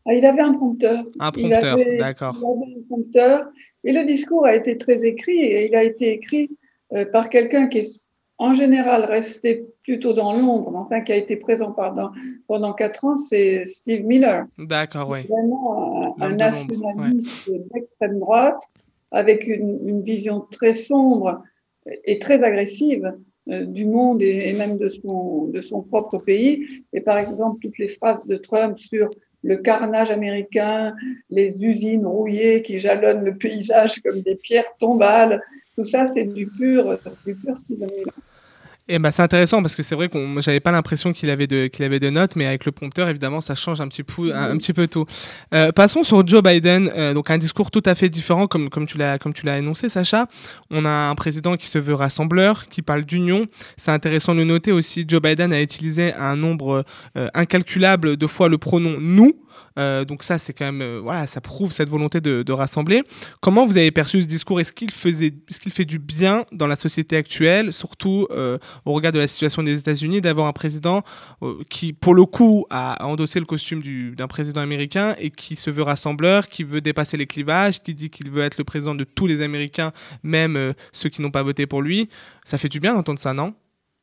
Ah, 0.06 0.14
il 0.14 0.26
avait 0.26 0.42
un 0.42 0.54
prompteur. 0.54 1.04
Un 1.20 1.32
prompteur, 1.32 1.78
d'accord. 2.00 2.38
Il 2.40 2.46
avait 2.46 2.80
un 2.80 2.84
prompteur. 2.88 3.50
Et 3.84 3.92
le 3.92 4.06
discours 4.06 4.46
a 4.46 4.56
été 4.56 4.78
très 4.78 5.06
écrit 5.06 5.38
et 5.38 5.68
il 5.68 5.76
a 5.76 5.84
été 5.84 6.14
écrit 6.14 6.50
euh, 6.94 7.06
par 7.06 7.30
quelqu'un 7.30 7.68
qui 7.68 7.80
est 7.80 8.08
en 8.38 8.54
général 8.54 9.04
resté 9.04 9.66
plutôt 9.84 10.14
dans 10.14 10.32
l'ombre, 10.34 10.74
enfin 10.76 11.02
qui 11.02 11.12
a 11.12 11.18
été 11.18 11.36
présent 11.36 11.74
pendant, 11.74 12.12
pendant 12.48 12.74
quatre 12.74 13.04
ans, 13.04 13.18
c'est 13.18 13.66
Steve 13.66 14.06
Miller. 14.06 14.46
D'accord, 14.58 15.10
oui. 15.10 15.28
Vraiment 15.28 16.16
un, 16.22 16.36
nationaliste 16.36 17.52
d'extrême 17.74 18.20
droite 18.20 18.62
avec 19.12 19.46
une, 19.46 19.80
une, 19.86 20.02
vision 20.02 20.46
très 20.52 20.74
sombre 20.74 21.44
et 22.06 22.20
très 22.20 22.44
agressive 22.44 23.12
euh, 23.50 23.66
du 23.66 23.86
monde 23.86 24.22
et, 24.22 24.50
et, 24.50 24.54
même 24.54 24.78
de 24.78 24.88
son, 24.90 25.48
de 25.48 25.60
son 25.60 25.82
propre 25.82 26.18
pays. 26.20 26.66
Et 26.94 27.02
par 27.02 27.18
exemple, 27.18 27.60
toutes 27.62 27.78
les 27.78 27.88
phrases 27.88 28.28
de 28.28 28.38
Trump 28.38 28.80
sur 28.80 29.10
le 29.44 29.58
carnage 29.58 30.12
américain, 30.12 30.96
les 31.30 31.64
usines 31.64 32.06
rouillées 32.06 32.62
qui 32.62 32.78
jalonnent 32.78 33.24
le 33.24 33.36
paysage 33.36 34.02
comme 34.02 34.22
des 34.22 34.36
pierres 34.36 34.76
tombales, 34.80 35.42
tout 35.76 35.86
ça, 35.86 36.06
c'est 36.06 36.26
du 36.26 36.48
pur, 36.48 36.98
du 37.26 37.36
pur. 37.36 37.56
Et 38.92 38.98
bah, 38.98 39.12
c'est 39.12 39.22
intéressant 39.22 39.62
parce 39.62 39.76
que 39.76 39.84
c'est 39.84 39.94
vrai 39.94 40.10
qu'on 40.10 40.42
j'avais 40.42 40.60
pas 40.60 40.72
l'impression 40.72 41.14
qu'il 41.14 41.30
avait 41.30 41.46
de 41.46 41.68
qu'il 41.68 41.86
avait 41.86 42.00
de 42.00 42.10
notes, 42.10 42.36
mais 42.36 42.48
avec 42.48 42.66
le 42.66 42.72
prompteur 42.72 43.08
évidemment 43.08 43.40
ça 43.40 43.54
change 43.54 43.80
un 43.82 43.88
petit 43.88 44.02
peu 44.02 44.36
un, 44.36 44.58
petit 44.58 44.74
peu 44.74 44.88
tout. 44.88 45.06
Euh, 45.54 45.72
passons 45.72 46.04
sur 46.04 46.26
Joe 46.26 46.42
Biden, 46.42 46.92
euh, 46.96 47.14
donc 47.14 47.30
un 47.30 47.38
discours 47.38 47.70
tout 47.70 47.84
à 47.86 47.94
fait 47.94 48.10
différent 48.10 48.48
comme 48.48 48.70
comme 48.70 48.88
tu 48.88 48.98
l'as 48.98 49.20
comme 49.20 49.34
tu 49.34 49.46
l'as 49.46 49.60
énoncé 49.60 49.90
Sacha. 49.90 50.26
On 50.72 50.86
a 50.86 51.10
un 51.10 51.14
président 51.14 51.56
qui 51.56 51.68
se 51.68 51.78
veut 51.78 51.94
rassembleur, 51.94 52.66
qui 52.66 52.82
parle 52.82 53.04
d'union. 53.04 53.46
C'est 53.78 53.92
intéressant 53.92 54.34
de 54.34 54.44
noter 54.44 54.72
aussi 54.72 55.06
Joe 55.08 55.22
Biden 55.22 55.54
a 55.54 55.62
utilisé 55.62 56.16
un 56.16 56.36
nombre 56.36 56.84
euh, 57.16 57.28
incalculable 57.36 58.18
de 58.18 58.28
fois 58.28 58.50
le 58.50 58.58
pronom 58.58 58.98
nous. 59.00 59.34
Euh, 59.78 60.06
donc 60.06 60.24
ça, 60.24 60.38
c'est 60.38 60.54
quand 60.54 60.66
même, 60.66 60.82
euh, 60.82 61.00
voilà, 61.02 61.28
ça 61.28 61.42
prouve 61.42 61.72
cette 61.72 61.90
volonté 61.90 62.22
de, 62.22 62.52
rassembler. 62.52 63.04
Comment 63.42 63.66
vous 63.66 63.78
avez 63.78 63.92
perçu 63.92 64.22
ce 64.22 64.26
discours? 64.26 64.60
Est-ce 64.60 64.74
qu'il 64.74 64.92
faisait, 64.92 65.34
ce 65.50 65.60
qu'il 65.60 65.72
fait 65.72 65.86
du 65.86 66.00
bien 66.00 66.46
dans 66.52 66.68
la 66.68 66.76
société 66.76 67.16
actuelle, 67.16 67.72
surtout 67.72 68.28
euh, 68.32 68.58
au 68.86 68.94
regard 68.94 69.12
de 69.12 69.20
la 69.20 69.28
situation 69.28 69.62
des 69.62 69.78
États-Unis, 69.78 70.20
d'avoir 70.20 70.48
un 70.48 70.52
président 70.52 71.04
qui, 71.70 71.94
pour 71.94 72.16
le 72.16 72.26
coup, 72.26 72.66
a 72.70 73.06
endossé 73.06 73.40
le 73.40 73.46
costume 73.46 73.82
d'un 74.16 74.28
président 74.28 74.62
américain 74.62 75.16
et 75.20 75.30
qui 75.30 75.56
se 75.56 75.70
veut 75.70 75.84
rassembleur, 75.84 76.48
qui 76.48 76.64
veut 76.64 76.82
dépasser 76.82 77.18
les 77.18 77.28
clivages, 77.28 77.82
qui 77.82 77.94
dit 77.94 78.10
qu'il 78.10 78.32
veut 78.32 78.44
être 78.44 78.58
le 78.58 78.64
président 78.64 78.96
de 78.96 79.04
tous 79.04 79.28
les 79.28 79.42
Américains, 79.42 79.92
même 80.24 80.74
ceux 80.92 81.10
qui 81.10 81.22
n'ont 81.22 81.32
pas 81.32 81.44
voté 81.44 81.68
pour 81.68 81.82
lui? 81.82 82.10
Ça 82.44 82.58
fait 82.58 82.70
du 82.70 82.80
bien 82.80 82.96
d'entendre 82.96 83.20
ça, 83.20 83.34
non? 83.34 83.54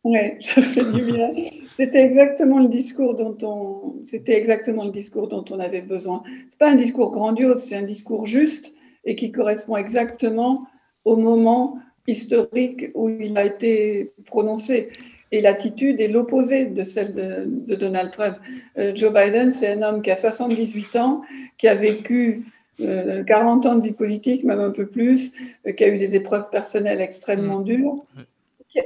Oui, 0.05 0.19
ça 0.41 0.63
fait 0.63 0.93
du 0.93 1.03
bien. 1.03 1.29
C'était 1.77 2.05
exactement 2.05 2.59
le 2.59 2.69
discours 2.69 3.15
dont 3.15 3.37
on, 3.43 4.07
c'était 4.07 4.39
exactement 4.39 4.85
le 4.85 4.91
discours 4.91 5.29
dont 5.29 5.45
on 5.51 5.61
avait 5.61 5.83
besoin. 5.83 6.23
C'est 6.49 6.59
pas 6.59 6.71
un 6.71 6.75
discours 6.75 7.11
grandiose, 7.11 7.65
c'est 7.65 7.77
un 7.77 7.83
discours 7.83 8.27
juste 8.27 8.73
et 9.05 9.15
qui 9.15 9.31
correspond 9.31 9.77
exactement 9.77 10.67
au 11.05 11.17
moment 11.17 11.79
historique 12.07 12.87
où 12.95 13.11
il 13.11 13.37
a 13.37 13.45
été 13.45 14.13
prononcé. 14.25 14.89
Et 15.33 15.41
l'attitude 15.41 16.01
est 16.01 16.09
l'opposé 16.09 16.65
de 16.65 16.83
celle 16.83 17.13
de, 17.13 17.75
Donald 17.75 18.11
Trump. 18.11 18.37
Euh, 18.79 18.93
Joe 18.95 19.13
Biden, 19.13 19.51
c'est 19.51 19.73
un 19.73 19.83
homme 19.83 20.01
qui 20.01 20.11
a 20.11 20.17
78 20.17 20.97
ans, 20.97 21.23
qui 21.59 21.69
a 21.69 21.75
vécu 21.75 22.47
40 22.79 22.87
euh, 22.87 23.69
ans 23.69 23.75
de 23.75 23.83
vie 23.83 23.93
politique, 23.93 24.45
même 24.45 24.61
un 24.61 24.71
peu 24.71 24.87
plus, 24.87 25.33
euh, 25.67 25.73
qui 25.73 25.85
a 25.85 25.89
eu 25.89 25.99
des 25.99 26.17
épreuves 26.17 26.49
personnelles 26.51 27.01
extrêmement 27.01 27.61
mmh. 27.61 27.65
dures 27.65 28.05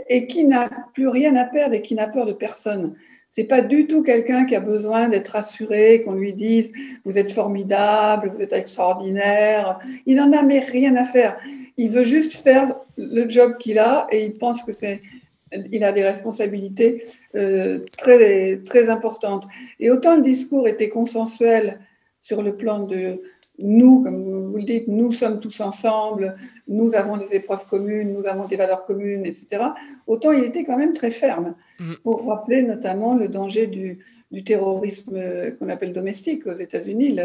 et 0.08 0.26
qui 0.26 0.44
n'a 0.44 0.70
plus 0.94 1.08
rien 1.08 1.36
à 1.36 1.44
perdre 1.44 1.74
et 1.74 1.82
qui 1.82 1.94
n'a 1.94 2.06
peur 2.06 2.26
de 2.26 2.32
personne. 2.32 2.94
C'est 3.28 3.44
pas 3.44 3.60
du 3.60 3.86
tout 3.86 4.02
quelqu'un 4.02 4.44
qui 4.44 4.56
a 4.56 4.60
besoin 4.60 5.08
d'être 5.08 5.28
rassuré, 5.28 6.02
qu'on 6.02 6.14
lui 6.14 6.32
dise 6.32 6.72
vous 7.04 7.16
êtes 7.16 7.30
formidable, 7.30 8.32
vous 8.34 8.42
êtes 8.42 8.52
extraordinaire. 8.52 9.78
Il 10.06 10.16
n'en 10.16 10.32
a 10.32 10.42
mais 10.42 10.58
rien 10.58 10.96
à 10.96 11.04
faire. 11.04 11.38
Il 11.76 11.90
veut 11.90 12.02
juste 12.02 12.32
faire 12.32 12.74
le 12.96 13.28
job 13.28 13.56
qu'il 13.58 13.78
a 13.78 14.08
et 14.10 14.24
il 14.24 14.32
pense 14.32 14.64
que 14.64 14.72
c'est 14.72 15.00
il 15.72 15.82
a 15.82 15.92
des 15.92 16.04
responsabilités 16.04 17.04
euh, 17.34 17.80
très 17.96 18.58
très 18.64 18.88
importantes. 18.88 19.46
Et 19.78 19.90
autant 19.90 20.16
le 20.16 20.22
discours 20.22 20.68
était 20.68 20.88
consensuel 20.88 21.80
sur 22.20 22.42
le 22.42 22.56
plan 22.56 22.80
de 22.80 23.22
nous, 23.62 24.02
comme 24.02 24.50
vous 24.50 24.56
le 24.56 24.62
dites, 24.62 24.88
nous 24.88 25.12
sommes 25.12 25.40
tous 25.40 25.60
ensemble, 25.60 26.36
nous 26.68 26.94
avons 26.94 27.16
des 27.16 27.34
épreuves 27.34 27.66
communes, 27.66 28.12
nous 28.12 28.26
avons 28.26 28.46
des 28.46 28.56
valeurs 28.56 28.84
communes, 28.86 29.26
etc., 29.26 29.64
autant 30.06 30.32
il 30.32 30.44
était 30.44 30.64
quand 30.64 30.76
même 30.76 30.92
très 30.92 31.10
ferme 31.10 31.54
mm. 31.78 31.94
pour 32.02 32.26
rappeler 32.26 32.62
notamment 32.62 33.14
le 33.14 33.28
danger 33.28 33.66
du, 33.66 33.98
terrorisme 34.44 35.20
qu'on 35.58 35.68
appelle 35.68 35.92
domestique 35.92 36.46
aux 36.46 36.54
États-Unis, 36.54 37.18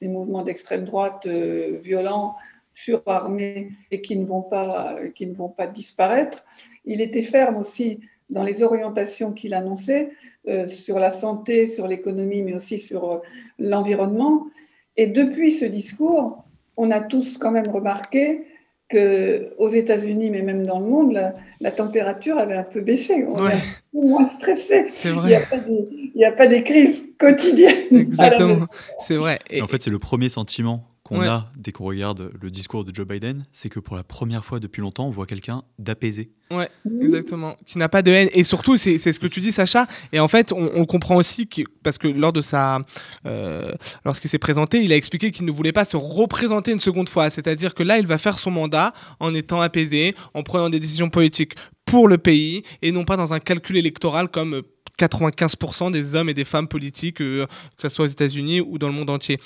les 0.00 0.08
mouvements 0.08 0.42
d'extrême 0.42 0.84
droite 0.84 1.26
euh, 1.26 1.78
violents, 1.82 2.36
surarmés 2.72 3.70
et 3.90 4.00
qui 4.00 4.16
ne, 4.16 4.24
vont 4.24 4.42
pas, 4.42 4.96
qui 5.14 5.26
ne 5.26 5.34
vont 5.34 5.48
pas 5.48 5.66
disparaître. 5.66 6.44
Il 6.84 7.00
était 7.00 7.22
ferme 7.22 7.58
aussi 7.58 8.00
dans 8.30 8.42
les 8.42 8.62
orientations 8.62 9.32
qu'il 9.32 9.54
annonçait 9.54 10.10
euh, 10.48 10.66
sur 10.66 10.98
la 10.98 11.10
santé, 11.10 11.66
sur 11.66 11.86
l'économie, 11.86 12.42
mais 12.42 12.54
aussi 12.54 12.78
sur 12.78 13.10
euh, 13.12 13.18
l'environnement. 13.58 14.48
Et 14.96 15.06
depuis 15.06 15.52
ce 15.52 15.64
discours, 15.64 16.44
on 16.76 16.90
a 16.90 17.00
tous 17.00 17.38
quand 17.38 17.50
même 17.50 17.68
remarqué 17.68 18.44
que 18.88 19.54
aux 19.56 19.68
États-Unis, 19.68 20.30
mais 20.30 20.42
même 20.42 20.66
dans 20.66 20.78
le 20.78 20.86
monde, 20.86 21.18
la, 21.60 21.70
température 21.70 22.38
avait 22.38 22.56
un 22.56 22.64
peu 22.64 22.82
baissé. 22.82 23.24
On 23.26 23.48
est 23.48 23.62
moins 23.94 24.26
stressé. 24.26 24.86
Il 25.04 26.16
n'y 26.16 26.24
a, 26.24 26.32
pas 26.32 26.46
des 26.46 26.62
crises 26.62 27.08
quotidiennes. 27.18 27.86
Exactement, 27.90 28.66
c'est 29.00 29.16
vrai. 29.16 29.38
Et 29.50 29.62
en 29.62 29.66
fait, 29.66 29.80
c'est 29.80 29.90
le 29.90 29.98
premier 29.98 30.28
sentiment 30.28 30.91
qu'on 31.12 31.22
a 31.22 31.50
dès 31.56 31.72
qu'on 31.72 31.84
regarde 31.84 32.30
le 32.40 32.50
discours 32.50 32.84
de 32.84 32.94
Joe 32.94 33.06
Biden, 33.06 33.42
c'est 33.52 33.68
que 33.68 33.80
pour 33.80 33.96
la 33.96 34.04
première 34.04 34.44
fois 34.44 34.60
depuis 34.60 34.80
longtemps, 34.80 35.06
on 35.06 35.10
voit 35.10 35.26
quelqu'un 35.26 35.62
d'apaisé. 35.78 36.30
Ouais, 36.50 36.68
exactement. 37.00 37.56
Qui 37.64 37.78
n'a 37.78 37.88
pas 37.88 38.02
de 38.02 38.10
haine. 38.10 38.28
Et 38.32 38.44
surtout, 38.44 38.76
c'est 38.76 38.98
ce 38.98 39.18
que 39.18 39.26
tu 39.26 39.40
dis, 39.40 39.52
Sacha. 39.52 39.86
Et 40.12 40.20
en 40.20 40.28
fait, 40.28 40.52
on, 40.52 40.84
comprend 40.84 41.16
aussi 41.16 41.46
que, 41.46 41.62
parce 41.82 41.98
que 41.98 42.08
lors 42.08 42.32
de 42.32 42.42
sa. 42.42 42.80
Euh, 43.26 43.72
lorsqu'il 44.04 44.28
s'est 44.28 44.38
présenté, 44.38 44.82
il 44.82 44.92
a 44.92 44.96
expliqué 44.96 45.30
qu'il 45.30 45.46
ne 45.46 45.50
voulait 45.50 45.72
pas 45.72 45.84
se 45.84 45.96
représenter 45.96 46.72
une 46.72 46.80
seconde 46.80 47.08
fois. 47.08 47.30
C'est-à-dire 47.30 47.74
que 47.74 47.82
là, 47.82 47.98
il 47.98 48.06
va 48.06 48.18
faire 48.18 48.38
son 48.38 48.50
mandat 48.50 48.92
en 49.20 49.34
étant 49.34 49.60
apaisé, 49.60 50.14
en 50.34 50.42
prenant 50.42 50.68
des 50.68 50.80
décisions 50.80 51.08
politiques 51.08 51.54
pour 51.84 52.08
le 52.08 52.18
pays 52.18 52.62
et 52.80 52.92
non 52.92 53.04
pas 53.04 53.16
dans 53.16 53.32
un 53.32 53.40
calcul 53.40 53.76
électoral 53.76 54.28
comme 54.28 54.62
95% 54.98 55.90
des 55.90 56.14
hommes 56.14 56.28
et 56.28 56.34
des 56.34 56.44
femmes 56.44 56.68
politiques, 56.68 57.20
euh, 57.20 57.46
que 57.46 57.82
ce 57.82 57.88
soit 57.88 58.04
aux 58.04 58.08
États-Unis 58.08 58.60
ou 58.60 58.78
dans 58.78 58.88
le 58.88 58.94
monde 58.94 59.10
entier. 59.10 59.38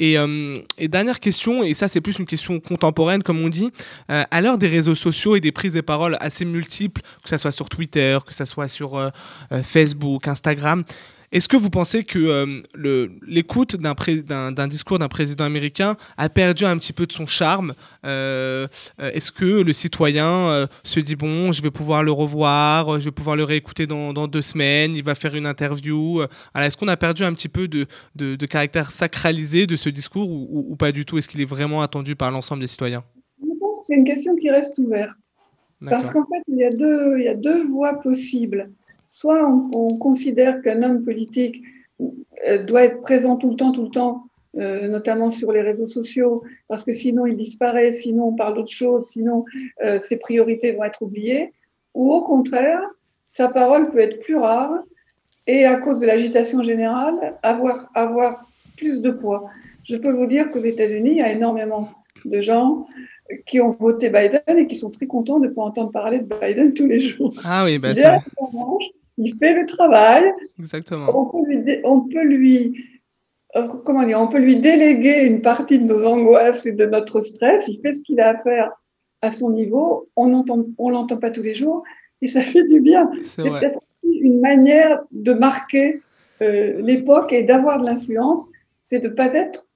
Euh, 0.00 0.60
et, 0.78 0.88
dernière 0.88 1.20
question, 1.20 1.62
et 1.62 1.74
ça 1.74 1.88
c'est 1.88 2.00
plus 2.00 2.18
une 2.18 2.26
question 2.26 2.58
contemporaine 2.60 3.22
comme 3.22 3.40
on 3.40 3.48
dit, 3.48 3.70
euh, 4.10 4.24
à 4.30 4.40
l'heure 4.40 4.58
des 4.58 4.68
réseaux 4.68 4.94
sociaux 4.94 5.36
et 5.36 5.40
des 5.40 5.52
prises 5.52 5.74
de 5.74 5.80
parole 5.80 6.16
assez 6.20 6.44
multiples, 6.44 7.02
que 7.22 7.28
ce 7.28 7.38
soit 7.38 7.52
sur 7.52 7.68
Twitter, 7.68 8.18
que 8.26 8.34
ce 8.34 8.44
soit 8.44 8.68
sur 8.68 9.10
Facebook, 9.62 10.26
Instagram, 10.28 10.84
est-ce 11.34 11.48
que 11.48 11.56
vous 11.56 11.68
pensez 11.68 12.04
que 12.04 12.18
euh, 12.20 13.08
l'écoute 13.26 13.74
d'un 13.74 14.68
discours 14.68 15.00
d'un 15.00 15.08
président 15.08 15.42
américain 15.42 15.96
a 16.16 16.28
perdu 16.28 16.64
un 16.64 16.78
petit 16.78 16.92
peu 16.92 17.06
de 17.06 17.12
son 17.12 17.26
charme 17.26 17.74
euh, 18.06 18.68
euh, 19.00 19.10
Est-ce 19.10 19.32
que 19.32 19.62
le 19.62 19.72
citoyen 19.72 20.68
se 20.84 21.00
dit 21.00 21.16
bon, 21.16 21.50
je 21.50 21.60
vais 21.60 21.72
pouvoir 21.72 22.04
le 22.04 22.12
revoir, 22.12 23.00
je 23.00 23.06
vais 23.06 23.10
pouvoir 23.10 23.34
le 23.34 23.42
réécouter 23.42 23.88
dans, 23.88 24.28
deux 24.28 24.42
semaines, 24.42 24.94
il 24.94 25.02
va 25.02 25.16
faire 25.16 25.34
une 25.34 25.46
interview 25.46 26.22
Est-ce 26.54 26.76
qu'on 26.76 26.86
a 26.86 26.96
perdu 26.96 27.24
un 27.24 27.34
petit 27.34 27.48
peu 27.48 27.66
de, 27.66 28.46
caractère 28.46 28.92
sacralisé 28.92 29.66
de 29.66 29.74
ce 29.74 29.88
discours 29.88 30.30
ou, 30.30 30.76
pas 30.76 30.92
du 30.92 31.04
tout? 31.04 31.18
Est-ce 31.18 31.28
qu'il 31.28 31.40
est 31.40 31.50
vraiment 31.50 31.82
attendu 31.82 32.14
par 32.14 32.30
l'ensemble 32.30 32.60
des 32.60 32.68
citoyens? 32.68 33.02
Je 33.40 33.58
pense 33.58 33.80
que 33.80 33.86
c'est 33.86 33.96
une 33.96 34.04
question 34.04 34.36
qui 34.36 34.50
reste 34.50 34.78
ouverte. 34.78 35.18
Parce 35.84 36.10
qu'en 36.10 36.24
fait, 36.26 36.42
il 36.46 36.58
y, 36.58 36.64
a 36.64 36.70
deux, 36.70 37.18
il 37.18 37.24
y 37.24 37.28
a 37.28 37.34
deux 37.34 37.66
voies 37.66 38.00
possibles 38.00 38.70
soit 39.06 39.48
on, 39.48 39.96
considère 39.98 40.62
qu'un 40.62 40.82
homme 40.82 41.04
politique 41.04 41.62
euh, 42.48 42.58
doit 42.58 42.84
être 42.84 43.00
présent 43.00 43.36
tout 43.36 43.50
le 43.50 43.56
temps, 43.56 43.72
tout 43.72 43.84
le 43.84 43.90
temps, 43.90 44.26
euh, 44.56 44.88
notamment 44.88 45.30
sur 45.30 45.52
les 45.52 45.62
réseaux 45.62 45.86
sociaux, 45.86 46.42
parce 46.68 46.84
que 46.84 46.92
sinon 46.92 47.26
il 47.26 47.36
disparaît, 47.36 47.92
sinon 47.92 48.28
on 48.28 48.32
parle 48.34 48.54
d'autre 48.54 48.70
chose, 48.70 49.06
sinon 49.06 49.44
euh, 49.82 49.98
ses 49.98 50.18
priorités 50.18 50.72
vont 50.72 50.84
être 50.84 51.02
oubliées, 51.02 51.52
ou 51.94 52.12
au 52.12 52.22
contraire, 52.22 52.80
sa 53.26 53.48
parole 53.48 53.90
peut 53.90 53.98
être 53.98 54.20
plus 54.20 54.36
rare 54.36 54.82
et 55.46 55.64
à 55.64 55.76
cause 55.76 56.00
de 56.00 56.06
l'agitation 56.06 56.62
générale, 56.62 57.36
avoir, 57.42 57.88
avoir 57.94 58.48
plus 58.76 59.02
de 59.02 59.10
poids. 59.10 59.44
Je 59.84 59.96
peux 59.96 60.12
vous 60.12 60.26
dire 60.26 60.50
qu'aux 60.50 60.60
États-Unis, 60.60 61.10
il 61.10 61.16
y 61.16 61.22
a 61.22 61.32
énormément 61.32 61.88
de 62.24 62.40
gens 62.40 62.86
qui 63.46 63.60
ont 63.60 63.76
voté 63.78 64.10
Biden 64.10 64.42
et 64.48 64.66
qui 64.66 64.74
sont 64.74 64.90
très 64.90 65.06
contents 65.06 65.38
de 65.38 65.48
ne 65.48 65.52
pas 65.52 65.62
entendre 65.62 65.90
parler 65.90 66.20
de 66.20 66.24
Biden 66.24 66.74
tous 66.74 66.86
les 66.86 67.00
jours. 67.00 67.34
Ah 67.44 67.64
oui, 67.64 67.78
bah 67.78 67.94
ça 67.94 68.20
il 69.18 69.34
fait 69.38 69.54
le 69.54 69.66
travail. 69.66 70.24
Exactement. 70.58 71.06
On 71.14 71.26
peut 71.26 71.46
lui, 71.46 71.80
on 71.84 72.00
peut 72.00 72.24
lui, 72.24 72.76
euh, 73.56 73.68
comment 73.84 74.04
dire, 74.04 74.20
on 74.20 74.28
peut 74.28 74.38
lui 74.38 74.56
déléguer 74.56 75.22
une 75.22 75.40
partie 75.40 75.78
de 75.78 75.84
nos 75.84 76.04
angoisses 76.04 76.66
et 76.66 76.72
de 76.72 76.86
notre 76.86 77.20
stress. 77.20 77.64
Il 77.68 77.80
fait 77.80 77.94
ce 77.94 78.02
qu'il 78.02 78.20
a 78.20 78.30
à 78.30 78.42
faire 78.42 78.72
à 79.22 79.30
son 79.30 79.50
niveau. 79.50 80.08
On 80.16 80.28
n'entend 80.28 80.64
on 80.78 80.90
l'entend 80.90 81.16
pas 81.16 81.30
tous 81.30 81.42
les 81.42 81.54
jours 81.54 81.82
et 82.22 82.26
ça 82.26 82.42
fait 82.42 82.64
du 82.64 82.80
bien. 82.80 83.10
C'est 83.22 83.48
peut-être 83.48 83.80
une 84.02 84.40
manière 84.40 85.00
de 85.12 85.32
marquer 85.32 86.00
euh, 86.42 86.80
l'époque 86.82 87.32
et 87.32 87.42
d'avoir 87.42 87.80
de 87.80 87.86
l'influence. 87.86 88.50
C'est 88.82 89.00
de 89.00 89.08
pas 89.08 89.32
être 89.34 89.66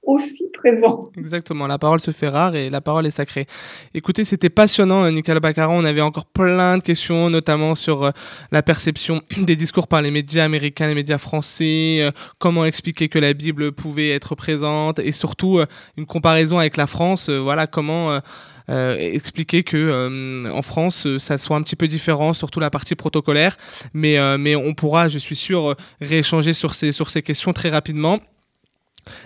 présent. 0.58 1.04
Exactement, 1.16 1.66
la 1.66 1.78
parole 1.78 2.00
se 2.00 2.10
fait 2.10 2.28
rare 2.28 2.56
et 2.56 2.68
la 2.70 2.80
parole 2.80 3.06
est 3.06 3.10
sacrée. 3.12 3.46
Écoutez, 3.94 4.24
c'était 4.24 4.50
passionnant, 4.50 5.04
euh, 5.04 5.10
Nicolas 5.10 5.40
Baccaran. 5.40 5.76
On 5.76 5.84
avait 5.84 6.00
encore 6.00 6.26
plein 6.26 6.76
de 6.78 6.82
questions, 6.82 7.30
notamment 7.30 7.74
sur 7.74 8.04
euh, 8.04 8.10
la 8.50 8.62
perception 8.62 9.20
des 9.38 9.56
discours 9.56 9.86
par 9.86 10.02
les 10.02 10.10
médias 10.10 10.44
américains, 10.44 10.88
les 10.88 10.94
médias 10.94 11.18
français, 11.18 11.98
euh, 12.00 12.10
comment 12.38 12.64
expliquer 12.64 13.08
que 13.08 13.18
la 13.18 13.32
Bible 13.32 13.72
pouvait 13.72 14.10
être 14.10 14.34
présente 14.34 14.98
et 14.98 15.12
surtout 15.12 15.60
une 15.96 16.06
comparaison 16.06 16.58
avec 16.58 16.76
la 16.76 16.86
France. 16.86 17.30
voilà, 17.30 17.66
comment. 17.66 18.20
expliquer 18.68 19.62
que 19.62 20.50
en 20.50 20.62
France 20.62 21.06
ça 21.18 21.38
soit 21.38 21.56
un 21.56 21.62
petit 21.62 21.76
peu 21.76 21.88
différent, 21.88 22.34
surtout 22.34 22.60
la 22.60 22.70
partie 22.70 22.94
protocolaire, 22.94 23.56
mais, 23.94 24.18
mais 24.38 24.56
on 24.56 24.74
pourra, 24.74 25.08
je 25.08 25.18
suis 25.18 25.36
sûr, 25.36 25.74
rééchanger 26.00 26.52
sur 26.52 26.74
ces, 26.74 26.92
sur 26.92 27.10
ces 27.10 27.22
questions 27.22 27.52
très 27.52 27.70
rapidement. 27.70 28.18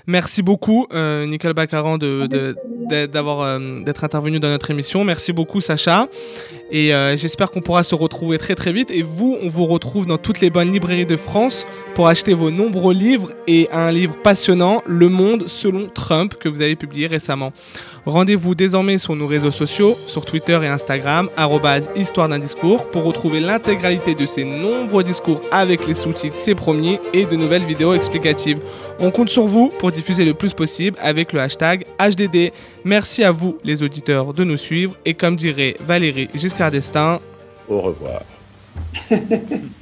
Merci 0.07 0.43
beaucoup, 0.43 0.87
euh, 0.93 1.27
Nicole 1.27 1.53
Baccaran, 1.53 1.99
d'avoir 1.99 3.41
euh, 3.41 3.81
d'être 3.85 4.05
intervenu 4.05 4.41
dans 4.41 4.49
notre 4.49 4.71
émission. 4.71 5.05
Merci 5.05 5.33
beaucoup, 5.33 5.61
Sacha. 5.61 6.09
Et 6.71 6.95
euh, 6.95 7.17
j'espère 7.17 7.51
qu'on 7.51 7.61
pourra 7.61 7.85
se 7.85 7.95
retrouver 7.95 8.39
très 8.39 8.55
très 8.55 8.73
vite. 8.73 8.91
Et 8.91 9.03
vous, 9.03 9.37
on 9.43 9.49
vous 9.49 9.67
retrouve 9.67 10.07
dans 10.07 10.19
toutes 10.19 10.41
les 10.41 10.51
bonnes 10.51 10.73
librairies 10.73 11.07
de 11.07 11.17
France 11.17 11.67
pour 11.95 12.09
acheter 12.09 12.33
vos 12.33 12.51
nombreux 12.51 12.95
livres 12.95 13.33
et 13.47 13.69
un 13.73 13.93
livre 13.93 14.17
passionnant, 14.23 14.83
Le 14.87 15.09
Monde 15.09 15.45
selon 15.49 15.87
Trump, 15.89 16.35
que 16.39 16.49
vous 16.49 16.63
avez 16.63 16.77
publié 16.77 17.07
récemment. 17.07 17.53
Rendez-vous 18.05 18.55
désormais 18.55 18.99
sur 18.99 19.15
nos 19.15 19.27
réseaux 19.27 19.53
sociaux, 19.53 19.97
sur 20.09 20.25
Twitter 20.25 20.59
et 20.63 20.67
Instagram, 20.67 21.29
histoire 21.95 22.29
d'un 22.29 22.41
discours, 22.41 22.91
pour 22.91 23.05
retrouver 23.05 23.41
l'intégralité 23.41 24.15
de 24.15 24.27
ces 24.27 24.45
nombreux 24.45 25.05
discours 25.05 25.41
avec 25.53 25.87
les 25.87 25.95
sous-titres, 25.95 26.37
ces 26.37 26.55
premiers 26.55 27.01
et 27.13 27.27
de 27.27 27.37
nouvelles 27.37 27.65
vidéos 27.65 27.95
explicatives. 27.95 28.59
On 28.99 29.11
compte 29.11 29.29
sur 29.29 29.47
vous 29.47 29.69
pour 29.79 29.93
diffuser 29.93 30.25
le 30.25 30.35
plus 30.35 30.53
possible 30.53 30.97
avec 31.01 31.33
le 31.33 31.41
hashtag 31.41 31.85
HDD. 32.01 32.53
Merci 32.85 33.23
à 33.23 33.31
vous, 33.31 33.57
les 33.63 33.83
auditeurs, 33.83 34.35
de 34.35 34.43
nous 34.43 34.57
suivre 34.57 34.97
et 35.05 35.15
comme 35.15 35.37
dirait 35.37 35.77
Valérie 35.81 36.29
Giscard 36.35 36.71
d'Estaing, 36.71 37.21
au 37.69 37.81
revoir. 37.81 38.23